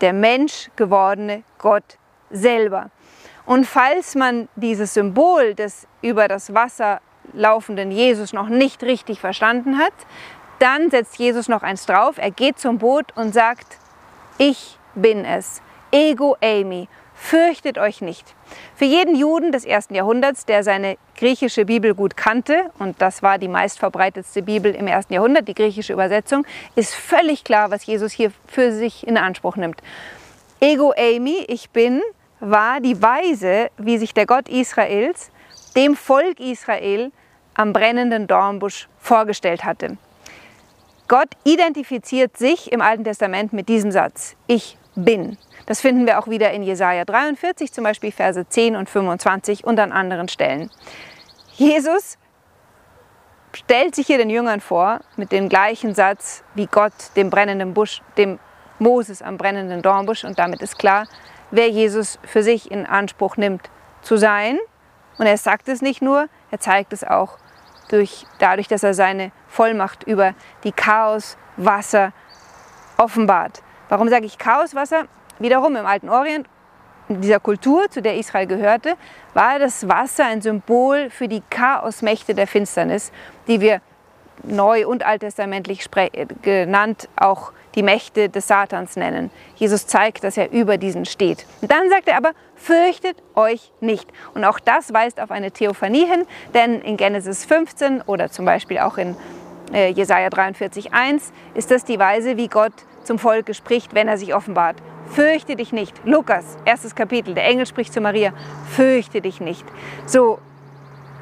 der 0.00 0.12
Mensch 0.12 0.70
gewordene 0.76 1.42
Gott 1.58 1.98
selber. 2.30 2.90
Und 3.44 3.66
falls 3.66 4.14
man 4.14 4.48
dieses 4.56 4.94
Symbol 4.94 5.54
des 5.54 5.86
über 6.02 6.28
das 6.28 6.54
Wasser 6.54 7.00
laufenden 7.32 7.90
Jesus 7.90 8.32
noch 8.32 8.48
nicht 8.48 8.82
richtig 8.82 9.20
verstanden 9.20 9.78
hat, 9.78 9.92
dann 10.58 10.90
setzt 10.90 11.18
Jesus 11.18 11.48
noch 11.48 11.62
eins 11.62 11.86
drauf. 11.86 12.16
Er 12.18 12.30
geht 12.30 12.58
zum 12.58 12.78
Boot 12.78 13.06
und 13.16 13.32
sagt, 13.32 13.78
ich 14.38 14.78
bin 14.94 15.24
es. 15.24 15.62
Ego 15.90 16.36
Amy. 16.42 16.88
Fürchtet 17.14 17.78
euch 17.78 18.00
nicht. 18.00 18.34
Für 18.76 18.84
jeden 18.84 19.16
Juden 19.16 19.50
des 19.50 19.64
ersten 19.64 19.94
Jahrhunderts, 19.94 20.46
der 20.46 20.62
seine 20.62 20.96
griechische 21.16 21.64
Bibel 21.64 21.94
gut 21.94 22.16
kannte, 22.16 22.70
und 22.78 23.02
das 23.02 23.22
war 23.24 23.38
die 23.38 23.48
meistverbreitetste 23.48 24.42
Bibel 24.42 24.72
im 24.72 24.86
ersten 24.86 25.14
Jahrhundert, 25.14 25.48
die 25.48 25.54
griechische 25.54 25.92
Übersetzung, 25.92 26.46
ist 26.76 26.94
völlig 26.94 27.42
klar, 27.42 27.72
was 27.72 27.84
Jesus 27.86 28.12
hier 28.12 28.30
für 28.46 28.70
sich 28.70 29.04
in 29.04 29.18
Anspruch 29.18 29.56
nimmt. 29.56 29.82
Ego 30.60 30.92
Amy, 30.96 31.44
ich 31.48 31.70
bin, 31.70 32.00
war 32.38 32.80
die 32.80 33.02
Weise, 33.02 33.70
wie 33.78 33.98
sich 33.98 34.14
der 34.14 34.26
Gott 34.26 34.48
Israels 34.48 35.32
dem 35.74 35.96
Volk 35.96 36.40
Israel 36.40 37.12
am 37.54 37.72
brennenden 37.72 38.26
Dornbusch 38.26 38.88
vorgestellt 38.98 39.64
hatte. 39.64 39.96
Gott 41.08 41.28
identifiziert 41.44 42.36
sich 42.36 42.70
im 42.72 42.80
Alten 42.80 43.04
Testament 43.04 43.52
mit 43.52 43.68
diesem 43.68 43.90
Satz, 43.90 44.36
ich 44.46 44.76
bin. 44.94 45.38
Das 45.68 45.82
finden 45.82 46.06
wir 46.06 46.18
auch 46.18 46.28
wieder 46.28 46.50
in 46.52 46.62
Jesaja 46.62 47.04
43, 47.04 47.74
zum 47.74 47.84
Beispiel 47.84 48.10
Verse 48.10 48.48
10 48.48 48.74
und 48.74 48.88
25 48.88 49.64
und 49.64 49.78
an 49.78 49.92
anderen 49.92 50.28
Stellen. 50.28 50.70
Jesus 51.56 52.16
stellt 53.52 53.94
sich 53.94 54.06
hier 54.06 54.16
den 54.16 54.30
Jüngern 54.30 54.62
vor 54.62 55.00
mit 55.16 55.30
dem 55.30 55.50
gleichen 55.50 55.94
Satz 55.94 56.42
wie 56.54 56.64
Gott 56.64 56.94
dem 57.16 57.28
brennenden 57.28 57.74
Busch, 57.74 58.00
dem 58.16 58.38
Moses 58.78 59.20
am 59.20 59.36
brennenden 59.36 59.82
Dornbusch 59.82 60.24
und 60.24 60.38
damit 60.38 60.62
ist 60.62 60.78
klar, 60.78 61.06
wer 61.50 61.68
Jesus 61.68 62.18
für 62.24 62.42
sich 62.42 62.70
in 62.70 62.86
Anspruch 62.86 63.36
nimmt 63.36 63.68
zu 64.00 64.16
sein. 64.16 64.58
Und 65.18 65.26
er 65.26 65.36
sagt 65.36 65.68
es 65.68 65.82
nicht 65.82 66.00
nur, 66.00 66.30
er 66.50 66.60
zeigt 66.60 66.94
es 66.94 67.04
auch 67.04 67.36
durch, 67.90 68.24
dadurch, 68.38 68.68
dass 68.68 68.84
er 68.84 68.94
seine 68.94 69.32
Vollmacht 69.48 70.02
über 70.04 70.32
die 70.64 70.72
Chaoswasser 70.72 72.14
offenbart. 72.96 73.62
Warum 73.90 74.08
sage 74.08 74.24
ich 74.24 74.38
Chaoswasser? 74.38 75.08
Wiederum 75.38 75.76
im 75.76 75.86
alten 75.86 76.08
Orient, 76.08 76.46
in 77.08 77.22
dieser 77.22 77.40
Kultur, 77.40 77.88
zu 77.90 78.02
der 78.02 78.16
Israel 78.16 78.46
gehörte, 78.46 78.94
war 79.32 79.58
das 79.58 79.88
Wasser 79.88 80.26
ein 80.26 80.42
Symbol 80.42 81.08
für 81.10 81.28
die 81.28 81.42
Chaosmächte 81.48 82.34
der 82.34 82.46
Finsternis, 82.46 83.12
die 83.46 83.60
wir 83.60 83.80
neu- 84.44 84.86
und 84.86 85.04
alttestamentlich 85.04 85.86
genannt 86.42 87.08
auch 87.16 87.52
die 87.74 87.82
Mächte 87.82 88.28
des 88.28 88.46
Satans 88.46 88.96
nennen. 88.96 89.30
Jesus 89.56 89.86
zeigt, 89.86 90.24
dass 90.24 90.36
er 90.36 90.50
über 90.52 90.78
diesen 90.78 91.04
steht. 91.04 91.46
Und 91.60 91.70
dann 91.70 91.88
sagt 91.90 92.08
er 92.08 92.16
aber, 92.16 92.32
fürchtet 92.54 93.16
euch 93.34 93.72
nicht. 93.80 94.08
Und 94.34 94.44
auch 94.44 94.58
das 94.58 94.92
weist 94.92 95.20
auf 95.20 95.30
eine 95.30 95.50
Theophanie 95.50 96.06
hin, 96.06 96.24
denn 96.54 96.80
in 96.80 96.96
Genesis 96.96 97.44
15 97.44 98.02
oder 98.02 98.30
zum 98.30 98.44
Beispiel 98.44 98.78
auch 98.78 98.98
in 98.98 99.16
äh, 99.72 99.90
Jesaja 99.90 100.28
43,1 100.28 101.30
ist 101.54 101.70
das 101.70 101.84
die 101.84 101.98
Weise, 101.98 102.36
wie 102.36 102.48
Gott 102.48 102.72
zum 103.08 103.18
Volke 103.18 103.54
spricht, 103.54 103.94
wenn 103.94 104.06
er 104.06 104.18
sich 104.18 104.34
offenbart. 104.34 104.76
Fürchte 105.10 105.56
dich 105.56 105.72
nicht. 105.72 105.94
Lukas, 106.04 106.56
erstes 106.64 106.94
Kapitel, 106.94 107.34
der 107.34 107.46
Engel 107.46 107.66
spricht 107.66 107.92
zu 107.92 108.00
Maria, 108.00 108.32
fürchte 108.68 109.20
dich 109.20 109.40
nicht. 109.40 109.64
So 110.06 110.38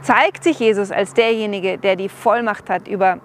zeigt 0.03 0.45
sich 0.45 0.59
Jesus 0.59 0.91
als 0.91 1.15
derjenige, 1.15 1.79
der 1.79 1.97
die 1.97 2.09
Vollmacht 2.09 2.69
hat 2.69 2.89
über 2.89 3.21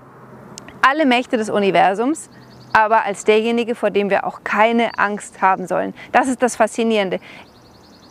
alle 0.81 1.05
Mächte 1.05 1.37
des 1.37 1.49
Universums, 1.49 2.29
aber 2.73 3.03
als 3.03 3.25
derjenige, 3.25 3.75
vor 3.75 3.89
dem 3.89 4.09
wir 4.09 4.25
auch 4.25 4.43
keine 4.43 4.97
Angst 4.97 5.41
haben 5.41 5.67
sollen. 5.67 5.93
Das 6.11 6.27
ist 6.27 6.41
das 6.41 6.55
Faszinierende. 6.55 7.19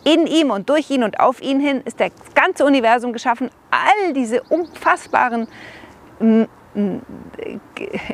In 0.03 0.27
ihm 0.27 0.51
und 0.51 0.69
durch 0.69 0.89
ihn 0.89 1.03
und 1.03 1.19
auf 1.19 1.41
ihn 1.41 1.59
hin 1.59 1.81
ist 1.85 1.99
das 1.99 2.11
ganze 2.35 2.65
Universum 2.65 3.13
geschaffen. 3.13 3.49
All 3.71 4.13
diese 4.13 4.41
unfassbaren 4.43 5.47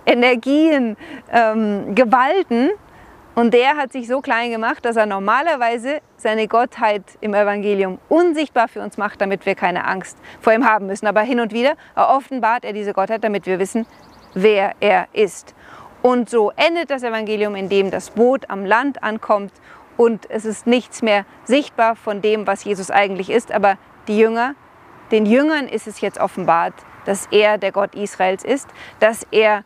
Energien, 0.06 0.98
ähm, 1.32 1.96
Gewalten. 1.96 2.70
Und 3.36 3.54
der 3.54 3.78
hat 3.78 3.92
sich 3.92 4.08
so 4.08 4.20
klein 4.20 4.50
gemacht, 4.50 4.84
dass 4.84 4.96
er 4.96 5.06
normalerweise 5.06 6.00
seine 6.16 6.48
Gottheit 6.48 7.04
im 7.22 7.36
Evangelium 7.36 8.00
unsichtbar 8.10 8.68
für 8.68 8.82
uns 8.82 8.98
macht, 8.98 9.22
damit 9.22 9.46
wir 9.46 9.54
keine 9.54 9.86
Angst 9.86 10.18
vor 10.42 10.54
ihm 10.54 10.68
haben 10.68 10.88
müssen. 10.88 11.06
Aber 11.06 11.22
hin 11.22 11.40
und 11.40 11.54
wieder 11.54 11.74
offenbart 11.96 12.66
er 12.66 12.74
diese 12.74 12.94
Gottheit, 12.94 13.24
damit 13.24 13.46
wir 13.46 13.60
wissen, 13.60 13.86
wer 14.34 14.74
er 14.80 15.08
ist. 15.14 15.54
Und 16.02 16.30
so 16.30 16.52
endet 16.56 16.90
das 16.90 17.04
Evangelium, 17.04 17.56
indem 17.56 17.92
das 17.92 18.10
Boot 18.10 18.50
am 18.50 18.66
Land 18.66 19.04
ankommt 19.04 19.52
und 19.98 20.30
es 20.30 20.46
ist 20.46 20.68
nichts 20.68 21.02
mehr 21.02 21.26
sichtbar 21.44 21.96
von 21.96 22.22
dem, 22.22 22.48
was 22.48 22.64
Jesus 22.64 22.92
eigentlich 22.92 23.30
ist, 23.30 23.52
aber 23.52 23.78
die 24.08 24.18
Jünger, 24.18 24.54
den 25.12 25.26
Jüngern 25.26 25.68
ist 25.68 25.88
es 25.88 26.02
jetzt 26.02 26.20
offenbart, 26.20 26.76
dass 27.08 27.28
er 27.32 27.58
der 27.58 27.72
Gott 27.72 27.96
Israels 27.96 28.44
ist, 28.44 28.68
dass 29.00 29.26
er 29.32 29.64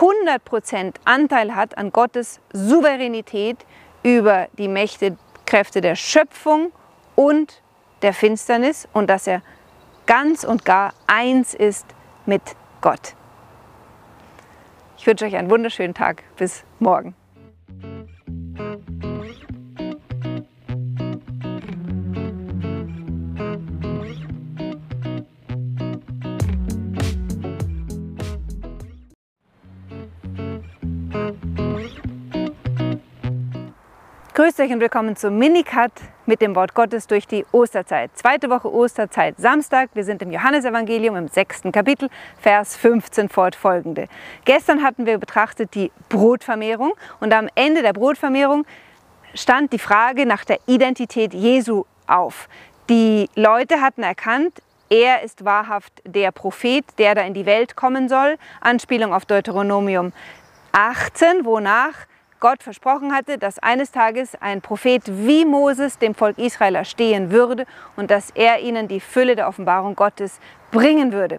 100% 0.00 0.94
Anteil 1.04 1.54
hat 1.54 1.78
an 1.78 1.92
Gottes 1.92 2.40
Souveränität 2.52 3.64
über 4.02 4.48
die 4.58 4.68
Mächte, 4.68 5.16
Kräfte 5.46 5.80
der 5.80 5.94
Schöpfung 5.94 6.72
und 7.14 7.62
der 8.02 8.12
Finsternis 8.12 8.88
und 8.92 9.08
dass 9.08 9.26
er 9.26 9.42
ganz 10.06 10.44
und 10.44 10.64
gar 10.64 10.92
eins 11.06 11.54
ist 11.54 11.86
mit 12.26 12.42
Gott. 12.80 13.14
Ich 14.98 15.06
wünsche 15.06 15.26
euch 15.26 15.36
einen 15.36 15.50
wunderschönen 15.50 15.94
Tag. 15.94 16.22
Bis 16.36 16.64
morgen. 16.78 17.14
Grüßt 34.34 34.58
euch 34.58 34.72
und 34.72 34.80
willkommen 34.80 35.14
zum 35.14 35.38
Minicut 35.38 35.92
mit 36.26 36.42
dem 36.42 36.56
Wort 36.56 36.74
Gottes 36.74 37.06
durch 37.06 37.28
die 37.28 37.46
Osterzeit. 37.52 38.10
Zweite 38.16 38.50
Woche 38.50 38.68
Osterzeit, 38.68 39.36
Samstag. 39.38 39.90
Wir 39.94 40.02
sind 40.02 40.22
im 40.22 40.32
Johannesevangelium 40.32 41.14
im 41.14 41.28
sechsten 41.28 41.70
Kapitel, 41.70 42.08
Vers 42.40 42.76
15 42.76 43.28
fortfolgende. 43.28 44.08
Gestern 44.44 44.82
hatten 44.82 45.06
wir 45.06 45.18
betrachtet 45.18 45.76
die 45.76 45.92
Brotvermehrung 46.08 46.94
und 47.20 47.32
am 47.32 47.48
Ende 47.54 47.82
der 47.82 47.92
Brotvermehrung 47.92 48.66
stand 49.34 49.72
die 49.72 49.78
Frage 49.78 50.26
nach 50.26 50.44
der 50.44 50.58
Identität 50.66 51.32
Jesu 51.32 51.84
auf. 52.08 52.48
Die 52.90 53.30
Leute 53.36 53.80
hatten 53.80 54.02
erkannt, 54.02 54.62
er 54.90 55.22
ist 55.22 55.44
wahrhaft 55.44 56.02
der 56.04 56.32
Prophet, 56.32 56.84
der 56.98 57.14
da 57.14 57.20
in 57.20 57.34
die 57.34 57.46
Welt 57.46 57.76
kommen 57.76 58.08
soll. 58.08 58.36
Anspielung 58.60 59.14
auf 59.14 59.26
Deuteronomium 59.26 60.12
18, 60.72 61.44
wonach 61.44 61.94
Gott 62.44 62.62
versprochen 62.62 63.14
hatte, 63.14 63.38
dass 63.38 63.58
eines 63.58 63.90
Tages 63.90 64.34
ein 64.38 64.60
Prophet 64.60 65.00
wie 65.06 65.46
Moses 65.46 65.96
dem 65.96 66.14
Volk 66.14 66.36
Israel 66.36 66.74
erstehen 66.74 67.30
würde 67.30 67.64
und 67.96 68.10
dass 68.10 68.32
er 68.32 68.60
ihnen 68.60 68.86
die 68.86 69.00
Fülle 69.00 69.34
der 69.34 69.48
Offenbarung 69.48 69.94
Gottes 69.94 70.38
bringen 70.70 71.14
würde. 71.14 71.38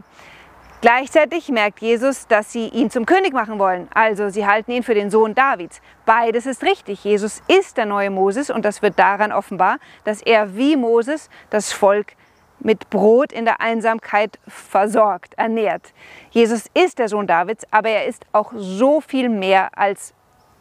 Gleichzeitig 0.82 1.50
merkt 1.50 1.80
Jesus, 1.80 2.26
dass 2.26 2.52
sie 2.52 2.70
ihn 2.70 2.90
zum 2.90 3.06
König 3.06 3.34
machen 3.34 3.60
wollen. 3.60 3.88
Also 3.94 4.30
sie 4.30 4.48
halten 4.48 4.72
ihn 4.72 4.82
für 4.82 4.96
den 4.96 5.12
Sohn 5.12 5.36
Davids. 5.36 5.80
Beides 6.08 6.48
ist 6.48 6.64
richtig. 6.64 7.04
Jesus 7.04 7.44
ist 7.48 7.78
der 7.78 7.86
neue 7.86 8.10
Moses 8.10 8.50
und 8.50 8.66
das 8.66 8.82
wird 8.82 8.98
daran 8.98 9.32
offenbar, 9.32 9.78
dass 10.06 10.24
er 10.24 10.58
wie 10.58 10.76
Moses 10.76 11.30
das 11.52 11.72
Volk 11.72 12.14
mit 12.58 12.90
Brot 12.90 13.32
in 13.32 13.46
der 13.46 13.62
Einsamkeit 13.62 14.40
versorgt, 14.48 15.36
ernährt. 15.36 15.94
Jesus 16.32 16.66
ist 16.74 16.98
der 16.98 17.10
Sohn 17.10 17.28
Davids, 17.28 17.64
aber 17.70 17.90
er 17.90 18.08
ist 18.08 18.26
auch 18.32 18.54
so 18.56 19.02
viel 19.02 19.30
mehr 19.30 19.70
als 19.78 20.16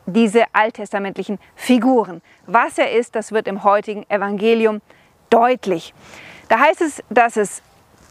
diese 0.06 0.44
alttestamentlichen 0.52 1.38
Figuren. 1.54 2.22
Was 2.46 2.78
er 2.78 2.92
ist, 2.92 3.14
das 3.14 3.32
wird 3.32 3.48
im 3.48 3.64
heutigen 3.64 4.08
Evangelium 4.10 4.80
deutlich. 5.30 5.94
Da 6.48 6.58
heißt 6.58 6.80
es, 6.80 7.02
dass 7.10 7.36
es 7.36 7.62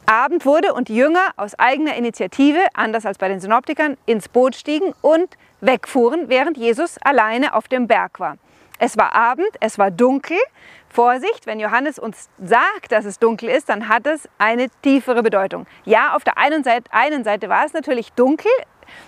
Abend 0.06 0.46
wurde 0.46 0.74
und 0.74 0.90
die 0.90 0.96
Jünger 0.96 1.32
aus 1.38 1.58
eigener 1.58 1.96
Initiative, 1.96 2.60
anders 2.74 3.06
als 3.06 3.18
bei 3.18 3.30
den 3.30 3.40
Synoptikern, 3.40 3.98
ins 4.06 4.28
Boot 4.28 4.56
stiegen 4.56 4.94
und 5.02 5.38
wegfuhren, 5.62 6.28
während 6.28 6.58
Jesus 6.58 6.98
alleine 7.04 7.54
auf 7.54 7.68
dem 7.68 7.88
Berg 7.88 8.20
war. 8.20 8.38
Es 8.80 8.98
war 8.98 9.16
Abend, 9.16 9.48
es 9.62 9.78
war 9.78 9.92
dunkel. 9.92 10.38
Vorsicht, 10.90 11.46
wenn 11.46 11.60
Johannes 11.60 11.98
uns 11.98 12.30
sagt, 12.44 12.92
dass 12.92 13.06
es 13.06 13.18
dunkel 13.18 13.50
ist, 13.50 13.70
dann 13.70 13.88
hat 13.88 14.06
es 14.06 14.28
eine 14.38 14.68
tiefere 14.82 15.24
Bedeutung. 15.24 15.66
Ja, 15.86 16.16
auf 16.16 16.24
der 16.24 16.38
einen 16.38 16.64
Seite, 16.64 16.92
einen 16.92 17.24
Seite 17.24 17.50
war 17.50 17.66
es 17.66 17.74
natürlich 17.74 18.12
dunkel, 18.14 18.52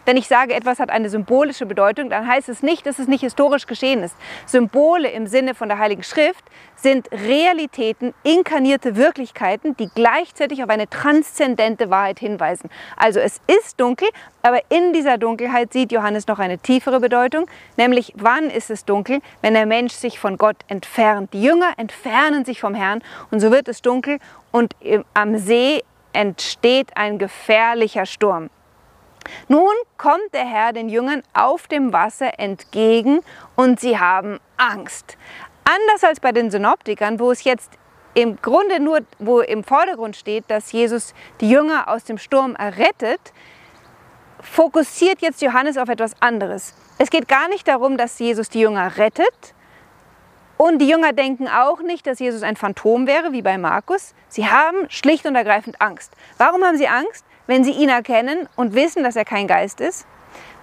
wenn 0.06 0.18
ich 0.18 0.28
sage, 0.28 0.54
etwas 0.54 0.80
hat 0.80 0.90
eine 0.90 1.10
symbolische 1.10 1.66
Bedeutung, 1.66 2.10
dann 2.10 2.28
heißt 2.28 2.50
es 2.50 2.64
nicht, 2.64 2.86
dass 2.86 3.00
es 3.00 3.08
nicht 3.08 3.22
historisch 3.22 3.68
geschehen 3.68 4.04
ist. 4.04 4.16
Symbole 4.46 5.10
im 5.10 5.28
Sinne 5.28 5.56
von 5.56 5.70
der 5.70 5.80
Heiligen 5.80 6.04
Schrift 6.04 6.44
sind 6.76 7.10
Realitäten, 7.12 8.14
inkarnierte 8.24 8.96
Wirklichkeiten, 8.96 9.76
die 9.78 9.90
gleichzeitig 9.94 10.64
auf 10.64 10.70
eine 10.70 10.90
transzendente 10.90 11.90
Wahrheit 11.90 12.20
hinweisen. 12.20 12.70
Also 12.98 13.20
es 13.20 13.42
ist 13.48 13.80
dunkel, 13.80 14.08
aber 14.42 14.60
in 14.70 14.94
dieser 14.94 15.18
Dunkelheit 15.18 15.74
sieht 15.74 15.92
Johannes 15.92 16.28
noch 16.28 16.40
eine 16.40 16.58
tiefere 16.60 17.00
Bedeutung, 17.00 17.48
nämlich 17.78 18.14
wann 18.16 18.50
ist 18.50 18.70
es 18.70 18.86
dunkel, 18.86 19.20
wenn 19.42 19.54
der 19.54 19.66
Mensch 19.66 19.94
sich 19.94 20.20
von 20.20 20.38
Gott 20.38 20.58
entfernt. 20.68 21.34
Die 21.34 21.42
Jünger 21.42 21.74
entfernen 21.78 22.46
sich 22.46 22.62
vom 22.62 22.76
Herrn 22.76 23.02
und 23.32 23.40
so 23.40 23.52
wird 23.52 23.68
es 23.68 23.82
dunkel 23.82 24.20
und 24.52 24.76
am 25.14 25.38
See 25.38 25.84
entsteht 26.14 26.96
ein 26.96 27.18
gefährlicher 27.18 28.06
Sturm. 28.06 28.50
Nun 29.48 29.74
kommt 29.98 30.34
der 30.34 30.46
Herr 30.46 30.74
den 30.74 30.90
Jüngern 30.90 31.24
auf 31.34 31.68
dem 31.68 31.94
Wasser 31.94 32.40
entgegen 32.40 33.22
und 33.56 33.80
sie 33.80 34.00
haben 34.00 34.40
Angst. 34.58 35.18
Anders 35.64 36.04
als 36.04 36.20
bei 36.20 36.32
den 36.32 36.52
Synoptikern, 36.52 37.20
wo 37.20 37.32
es 37.32 37.44
jetzt 37.44 37.72
im 38.14 38.42
Grunde 38.42 38.80
nur, 38.80 39.00
wo 39.20 39.42
im 39.42 39.64
Vordergrund 39.64 40.16
steht, 40.16 40.46
dass 40.48 40.72
Jesus 40.72 41.14
die 41.42 41.50
Jünger 41.50 41.90
aus 41.90 42.04
dem 42.06 42.18
Sturm 42.18 42.56
errettet, 42.56 43.34
fokussiert 44.42 45.22
jetzt 45.22 45.42
Johannes 45.42 45.78
auf 45.78 45.90
etwas 45.90 46.12
anderes. 46.22 46.76
Es 46.98 47.10
geht 47.10 47.28
gar 47.28 47.50
nicht 47.50 47.68
darum, 47.68 47.98
dass 47.98 48.18
Jesus 48.20 48.50
die 48.50 48.62
Jünger 48.62 48.98
rettet. 48.98 49.54
Und 50.58 50.80
die 50.80 50.88
Jünger 50.88 51.12
denken 51.12 51.50
auch 51.50 51.82
nicht, 51.82 52.08
dass 52.08 52.20
Jesus 52.20 52.42
ein 52.42 52.56
Phantom 52.56 53.08
wäre, 53.08 53.34
wie 53.34 53.42
bei 53.42 53.58
Markus. 53.58 54.16
Sie 54.30 54.48
haben 54.48 54.90
schlicht 54.90 55.26
und 55.26 55.36
ergreifend 55.36 55.82
Angst. 55.82 56.14
Warum 56.38 56.64
haben 56.64 56.78
sie 56.78 56.88
Angst? 56.88 57.25
Wenn 57.48 57.64
sie 57.64 57.72
ihn 57.72 57.90
erkennen 57.90 58.50
und 58.56 58.74
wissen, 58.76 59.04
dass 59.04 59.16
er 59.16 59.26
kein 59.26 59.48
Geist 59.48 59.82
ist, 59.82 60.06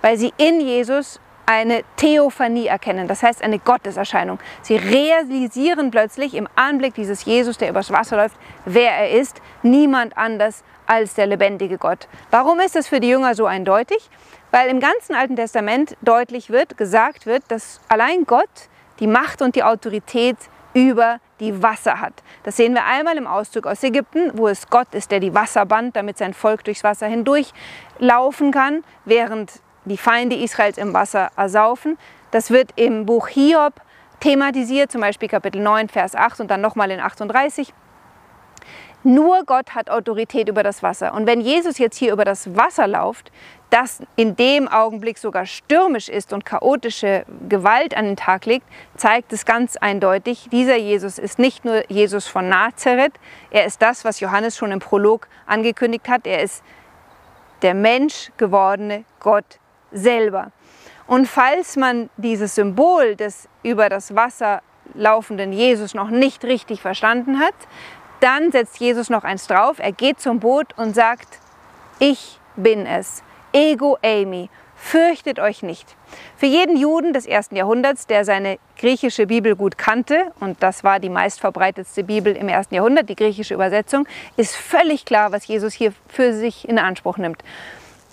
weil 0.00 0.16
sie 0.16 0.32
in 0.36 0.60
Jesus 0.60 1.20
eine 1.46 1.82
Theophanie 1.96 2.66
erkennen, 2.66 3.08
das 3.08 3.22
heißt 3.22 3.42
eine 3.42 3.58
Gotteserscheinung. 3.58 4.38
Sie 4.62 4.76
realisieren 4.76 5.90
plötzlich 5.90 6.34
im 6.34 6.48
Anblick 6.54 6.94
dieses 6.94 7.24
Jesus, 7.24 7.58
der 7.58 7.70
übers 7.70 7.90
Wasser 7.90 8.16
läuft, 8.16 8.36
wer 8.64 8.92
er 8.92 9.10
ist, 9.10 9.40
niemand 9.62 10.16
anders 10.16 10.62
als 10.86 11.14
der 11.14 11.26
lebendige 11.26 11.78
Gott. 11.78 12.08
Warum 12.30 12.60
ist 12.60 12.76
das 12.76 12.88
für 12.88 13.00
die 13.00 13.08
Jünger 13.08 13.34
so 13.34 13.46
eindeutig? 13.46 14.08
Weil 14.50 14.68
im 14.68 14.80
ganzen 14.80 15.14
Alten 15.14 15.36
Testament 15.36 15.96
deutlich 16.02 16.50
wird, 16.50 16.76
gesagt 16.76 17.26
wird, 17.26 17.42
dass 17.48 17.80
allein 17.88 18.24
Gott 18.24 18.48
die 19.00 19.06
Macht 19.06 19.42
und 19.42 19.56
die 19.56 19.62
Autorität 19.62 20.36
über 20.74 21.18
die 21.42 21.62
Wasser 21.62 22.00
hat. 22.00 22.14
Das 22.44 22.56
sehen 22.56 22.72
wir 22.72 22.86
einmal 22.86 23.16
im 23.16 23.26
Auszug 23.26 23.66
aus 23.66 23.82
Ägypten, 23.82 24.30
wo 24.34 24.48
es 24.48 24.68
Gott 24.68 24.94
ist, 24.94 25.10
der 25.10 25.20
die 25.20 25.34
Wasser 25.34 25.66
band, 25.66 25.96
damit 25.96 26.16
sein 26.16 26.34
Volk 26.34 26.64
durchs 26.64 26.84
Wasser 26.84 27.06
hindurch 27.06 27.52
laufen 27.98 28.52
kann, 28.52 28.84
während 29.04 29.60
die 29.84 29.96
Feinde 29.96 30.36
Israels 30.36 30.78
im 30.78 30.94
Wasser 30.94 31.30
ersaufen. 31.36 31.98
Das 32.30 32.50
wird 32.50 32.70
im 32.76 33.06
Buch 33.06 33.28
Hiob 33.28 33.74
thematisiert, 34.20 34.92
zum 34.92 35.00
Beispiel 35.00 35.28
Kapitel 35.28 35.60
9, 35.60 35.88
Vers 35.88 36.14
8 36.14 36.40
und 36.40 36.50
dann 36.50 36.60
nochmal 36.60 36.92
in 36.92 37.00
38. 37.00 37.74
Nur 39.04 39.44
Gott 39.44 39.74
hat 39.74 39.90
Autorität 39.90 40.48
über 40.48 40.62
das 40.62 40.82
Wasser. 40.82 41.14
Und 41.14 41.26
wenn 41.26 41.40
Jesus 41.40 41.78
jetzt 41.78 41.96
hier 41.96 42.12
über 42.12 42.24
das 42.24 42.56
Wasser 42.56 42.86
läuft, 42.86 43.32
das 43.70 44.00
in 44.16 44.36
dem 44.36 44.68
Augenblick 44.68 45.18
sogar 45.18 45.46
stürmisch 45.46 46.08
ist 46.08 46.32
und 46.32 46.44
chaotische 46.44 47.24
Gewalt 47.48 47.96
an 47.96 48.04
den 48.04 48.16
Tag 48.16 48.44
legt, 48.44 48.66
zeigt 48.96 49.32
es 49.32 49.44
ganz 49.44 49.76
eindeutig, 49.76 50.48
dieser 50.52 50.76
Jesus 50.76 51.18
ist 51.18 51.38
nicht 51.38 51.64
nur 51.64 51.90
Jesus 51.90 52.26
von 52.28 52.48
Nazareth, 52.48 53.14
er 53.50 53.64
ist 53.64 53.80
das, 53.80 54.04
was 54.04 54.20
Johannes 54.20 54.56
schon 54.56 54.72
im 54.72 54.78
Prolog 54.78 55.26
angekündigt 55.46 56.08
hat, 56.08 56.26
er 56.26 56.42
ist 56.42 56.62
der 57.62 57.74
Mensch 57.74 58.30
gewordene 58.36 59.04
Gott 59.20 59.58
selber. 59.90 60.52
Und 61.06 61.26
falls 61.26 61.76
man 61.76 62.10
dieses 62.18 62.54
Symbol 62.54 63.16
des 63.16 63.48
über 63.62 63.88
das 63.88 64.14
Wasser 64.14 64.62
laufenden 64.94 65.52
Jesus 65.52 65.94
noch 65.94 66.10
nicht 66.10 66.44
richtig 66.44 66.82
verstanden 66.82 67.38
hat, 67.38 67.54
dann 68.22 68.52
setzt 68.52 68.78
Jesus 68.78 69.10
noch 69.10 69.24
eins 69.24 69.46
drauf. 69.46 69.78
Er 69.78 69.92
geht 69.92 70.20
zum 70.20 70.40
Boot 70.40 70.76
und 70.76 70.94
sagt, 70.94 71.38
ich 71.98 72.38
bin 72.56 72.86
es. 72.86 73.22
Ego 73.52 73.98
Amy. 74.02 74.48
Fürchtet 74.76 75.38
euch 75.38 75.62
nicht. 75.62 75.94
Für 76.36 76.46
jeden 76.46 76.76
Juden 76.76 77.12
des 77.12 77.26
ersten 77.26 77.54
Jahrhunderts, 77.54 78.08
der 78.08 78.24
seine 78.24 78.58
griechische 78.76 79.28
Bibel 79.28 79.54
gut 79.54 79.78
kannte, 79.78 80.32
und 80.40 80.60
das 80.60 80.82
war 80.82 80.98
die 80.98 81.08
meistverbreitetste 81.08 82.02
Bibel 82.02 82.36
im 82.36 82.48
ersten 82.48 82.74
Jahrhundert, 82.74 83.08
die 83.08 83.14
griechische 83.14 83.54
Übersetzung, 83.54 84.08
ist 84.36 84.56
völlig 84.56 85.04
klar, 85.04 85.30
was 85.30 85.46
Jesus 85.46 85.72
hier 85.72 85.92
für 86.08 86.32
sich 86.32 86.68
in 86.68 86.80
Anspruch 86.80 87.16
nimmt. 87.16 87.44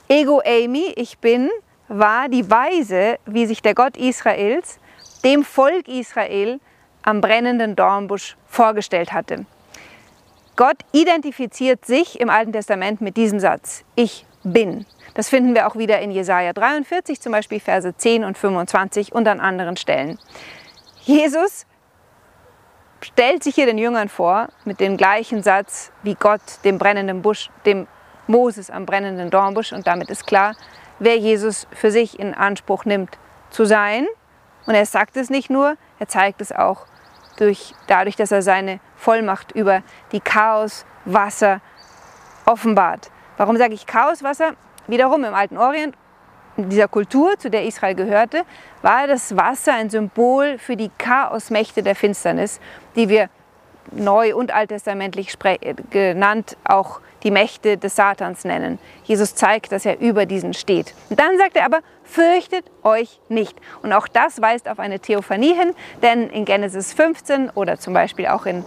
Ego 0.07 0.41
Amy, 0.45 0.93
ich 0.95 1.17
bin, 1.17 1.49
war 1.87 2.29
die 2.29 2.49
Weise, 2.51 3.17
wie 3.25 3.47
sich 3.47 3.63
der 3.63 3.73
Gott 3.73 3.97
Israels 3.97 4.79
dem 5.23 5.43
Volk 5.43 5.87
Israel 5.87 6.59
am 7.01 7.21
brennenden 7.21 7.75
Dornbusch 7.75 8.37
vorgestellt 8.47 9.11
hatte. 9.11 9.45
Gott 10.59 10.79
identifiziert 10.91 11.85
sich 11.85 12.19
im 12.19 12.29
Alten 12.29 12.51
Testament 12.51 12.99
mit 12.99 13.15
diesem 13.15 13.39
Satz, 13.39 13.85
ich 13.95 14.25
bin. 14.43 14.85
Das 15.13 15.29
finden 15.29 15.55
wir 15.55 15.65
auch 15.65 15.77
wieder 15.77 16.01
in 16.01 16.11
Jesaja 16.11 16.51
43, 16.51 17.21
zum 17.21 17.31
Beispiel 17.31 17.61
Verse 17.61 17.95
10 17.95 18.25
und 18.25 18.37
25 18.37 19.13
und 19.13 19.25
an 19.29 19.39
anderen 19.39 19.77
Stellen. 19.77 20.19
Jesus 21.03 21.65
stellt 22.99 23.41
sich 23.41 23.55
hier 23.55 23.67
den 23.67 23.77
Jüngern 23.77 24.09
vor 24.09 24.49
mit 24.65 24.81
dem 24.81 24.97
gleichen 24.97 25.43
Satz 25.43 25.93
wie 26.03 26.15
Gott 26.15 26.41
dem 26.65 26.77
brennenden 26.77 27.21
Busch, 27.21 27.49
dem 27.65 27.87
Moses 28.27 28.69
am 28.69 28.85
brennenden 28.85 29.29
Dornbusch. 29.29 29.71
Und 29.71 29.87
damit 29.87 30.09
ist 30.09 30.27
klar, 30.27 30.57
wer 30.99 31.15
Jesus 31.15 31.67
für 31.71 31.89
sich 31.89 32.19
in 32.19 32.33
Anspruch 32.33 32.83
nimmt 32.83 33.17
zu 33.49 33.63
sein. 33.63 34.07
Und 34.65 34.75
er 34.75 34.85
sagt 34.85 35.15
es 35.15 35.29
nicht 35.29 35.49
nur, 35.49 35.77
er 35.99 36.09
zeigt 36.09 36.41
es 36.41 36.51
auch 36.51 36.85
durch, 37.39 37.73
dadurch, 37.87 38.15
dass 38.15 38.31
er 38.31 38.41
seine 38.41 38.79
Vollmacht 38.95 39.51
über 39.53 39.81
die 40.11 40.19
Chaoswasser 40.19 41.61
offenbart. 42.45 43.11
Warum 43.37 43.57
sage 43.57 43.73
ich 43.73 43.85
Chaoswasser? 43.85 44.53
Wiederum 44.87 45.23
im 45.23 45.33
alten 45.33 45.57
Orient, 45.57 45.95
in 46.57 46.69
dieser 46.69 46.87
Kultur, 46.87 47.37
zu 47.37 47.49
der 47.49 47.63
Israel 47.63 47.95
gehörte, 47.95 48.43
war 48.81 49.07
das 49.07 49.37
Wasser 49.37 49.73
ein 49.73 49.89
Symbol 49.89 50.57
für 50.57 50.75
die 50.75 50.91
Chaosmächte 50.97 51.83
der 51.83 51.95
Finsternis, 51.95 52.59
die 52.95 53.07
wir 53.07 53.29
neu- 53.91 54.35
und 54.35 54.51
alttestamentlich 54.51 55.37
genannt 55.89 56.57
auch 56.65 57.01
die 57.23 57.31
Mächte 57.31 57.77
des 57.77 57.95
Satans 57.95 58.45
nennen. 58.45 58.79
Jesus 59.03 59.35
zeigt, 59.35 59.71
dass 59.71 59.85
er 59.85 59.99
über 59.99 60.25
diesen 60.25 60.53
steht. 60.53 60.93
Und 61.09 61.19
dann 61.19 61.37
sagt 61.37 61.55
er 61.55 61.65
aber, 61.65 61.79
fürchtet 62.03 62.65
euch 62.83 63.19
nicht. 63.29 63.57
Und 63.81 63.93
auch 63.93 64.07
das 64.07 64.41
weist 64.41 64.69
auf 64.69 64.79
eine 64.79 64.99
Theophanie 64.99 65.53
hin, 65.53 65.73
denn 66.01 66.29
in 66.29 66.45
Genesis 66.45 66.93
15 66.93 67.49
oder 67.51 67.79
zum 67.79 67.93
Beispiel 67.93 68.27
auch 68.27 68.45
in 68.45 68.63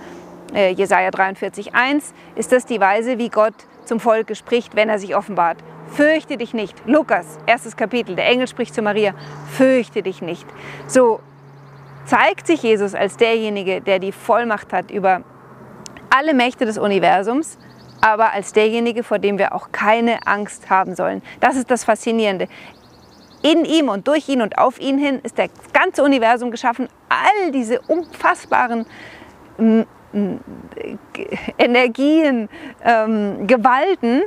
äh, 0.55 0.71
Jesaja 0.73 1.11
43,1 1.11 2.13
ist 2.37 2.53
das 2.53 2.67
die 2.67 2.81
Weise, 2.81 3.19
wie 3.19 3.29
Gott 3.29 3.55
zum 3.85 4.01
Volke 4.01 4.35
spricht, 4.35 4.77
wenn 4.77 4.89
er 4.89 4.99
sich 4.99 5.17
offenbart. 5.17 5.59
Fürchte 5.89 6.37
dich 6.37 6.55
nicht. 6.55 6.77
Lukas, 6.87 7.39
erstes 7.47 7.77
Kapitel, 7.77 8.17
der 8.17 8.27
Engel 8.27 8.49
spricht 8.49 8.75
zu 8.75 8.83
Maria, 8.83 9.15
fürchte 9.51 10.03
dich 10.03 10.23
nicht. 10.23 10.47
So 10.87 11.21
zeigt 12.07 12.47
sich 12.47 12.63
Jesus 12.63 12.95
als 12.95 13.17
derjenige, 13.17 13.81
der 13.81 13.99
die 13.99 14.13
Vollmacht 14.13 14.73
hat 14.73 14.91
über 14.91 15.23
alle 16.11 16.35
Mächte 16.35 16.67
des 16.67 16.79
Universums, 16.79 17.59
aber 18.03 18.33
als 18.33 18.53
derjenige, 18.53 19.03
vor 19.03 19.19
dem 19.19 19.39
wir 19.39 19.55
auch 19.55 19.73
keine 19.73 20.27
Angst 20.27 20.69
haben 20.69 20.95
sollen. 20.95 21.23
Das 21.41 21.57
ist 21.57 21.71
das 21.71 21.85
Faszinierende. 21.85 22.49
In 23.43 23.65
ihm 23.65 23.89
und 23.89 24.07
durch 24.07 24.29
ihn 24.29 24.43
und 24.43 24.59
auf 24.59 24.79
ihn 24.81 24.99
hin 24.99 25.21
ist 25.23 25.39
das 25.39 25.49
ganze 25.73 26.03
Universum 26.03 26.51
geschaffen. 26.51 26.89
All 27.09 27.51
diese 27.53 27.81
unfassbaren 27.81 28.87
Energien, 31.59 32.49
ähm, 32.85 33.47
Gewalten. 33.47 34.23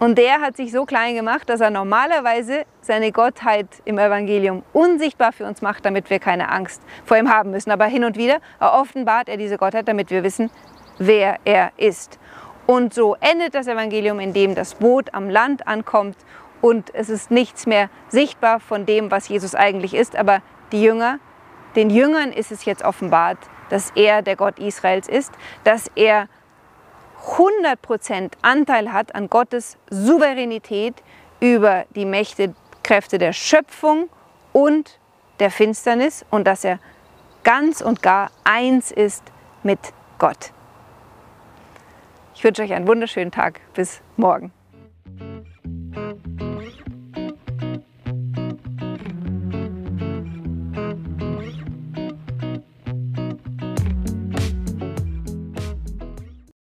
Und 0.00 0.18
der 0.18 0.40
hat 0.40 0.56
sich 0.56 0.72
so 0.72 0.84
klein 0.84 1.14
gemacht, 1.14 1.48
dass 1.48 1.60
er 1.60 1.70
normalerweise 1.70 2.64
seine 2.80 3.12
Gottheit 3.12 3.68
im 3.84 3.98
Evangelium 3.98 4.64
unsichtbar 4.72 5.32
für 5.32 5.46
uns 5.46 5.62
macht, 5.62 5.86
damit 5.86 6.10
wir 6.10 6.18
keine 6.18 6.50
Angst 6.50 6.82
vor 7.04 7.16
ihm 7.16 7.32
haben 7.32 7.52
müssen. 7.52 7.70
Aber 7.70 7.84
hin 7.86 8.04
und 8.04 8.16
wieder 8.16 8.38
offenbart 8.58 9.28
er 9.28 9.36
diese 9.36 9.56
Gottheit, 9.56 9.86
damit 9.88 10.10
wir 10.10 10.24
wissen, 10.24 10.50
wer 10.98 11.38
er 11.44 11.70
ist. 11.76 12.18
Und 12.66 12.94
so 12.94 13.16
endet 13.20 13.54
das 13.54 13.66
Evangelium, 13.66 14.20
indem 14.20 14.54
das 14.54 14.74
Boot 14.74 15.12
am 15.12 15.28
Land 15.28 15.66
ankommt 15.66 16.16
und 16.62 16.94
es 16.94 17.10
ist 17.10 17.30
nichts 17.30 17.66
mehr 17.66 17.90
sichtbar 18.08 18.58
von 18.58 18.86
dem, 18.86 19.10
was 19.10 19.28
Jesus 19.28 19.54
eigentlich 19.54 19.92
ist. 19.92 20.16
Aber 20.16 20.40
die 20.72 20.82
Jünger, 20.82 21.18
den 21.76 21.90
Jüngern 21.90 22.32
ist 22.32 22.50
es 22.50 22.64
jetzt 22.64 22.82
offenbart, 22.82 23.38
dass 23.68 23.92
er 23.94 24.22
der 24.22 24.36
Gott 24.36 24.58
Israels 24.58 25.08
ist, 25.08 25.32
dass 25.64 25.90
er 25.94 26.28
100% 27.26 28.32
Anteil 28.40 28.92
hat 28.92 29.14
an 29.14 29.28
Gottes 29.28 29.76
Souveränität 29.90 30.94
über 31.40 31.84
die 31.94 32.06
Mächte, 32.06 32.54
Kräfte 32.82 33.18
der 33.18 33.32
Schöpfung 33.32 34.08
und 34.52 34.98
der 35.40 35.50
Finsternis 35.50 36.24
und 36.30 36.46
dass 36.46 36.64
er 36.64 36.78
ganz 37.42 37.80
und 37.80 38.02
gar 38.02 38.30
eins 38.44 38.90
ist 38.90 39.22
mit 39.62 39.80
Gott. 40.18 40.52
Ich 42.44 42.46
wünsche 42.46 42.60
euch 42.60 42.74
einen 42.74 42.86
wunderschönen 42.86 43.30
Tag. 43.30 43.62
Bis 43.72 44.02
morgen. 44.18 44.52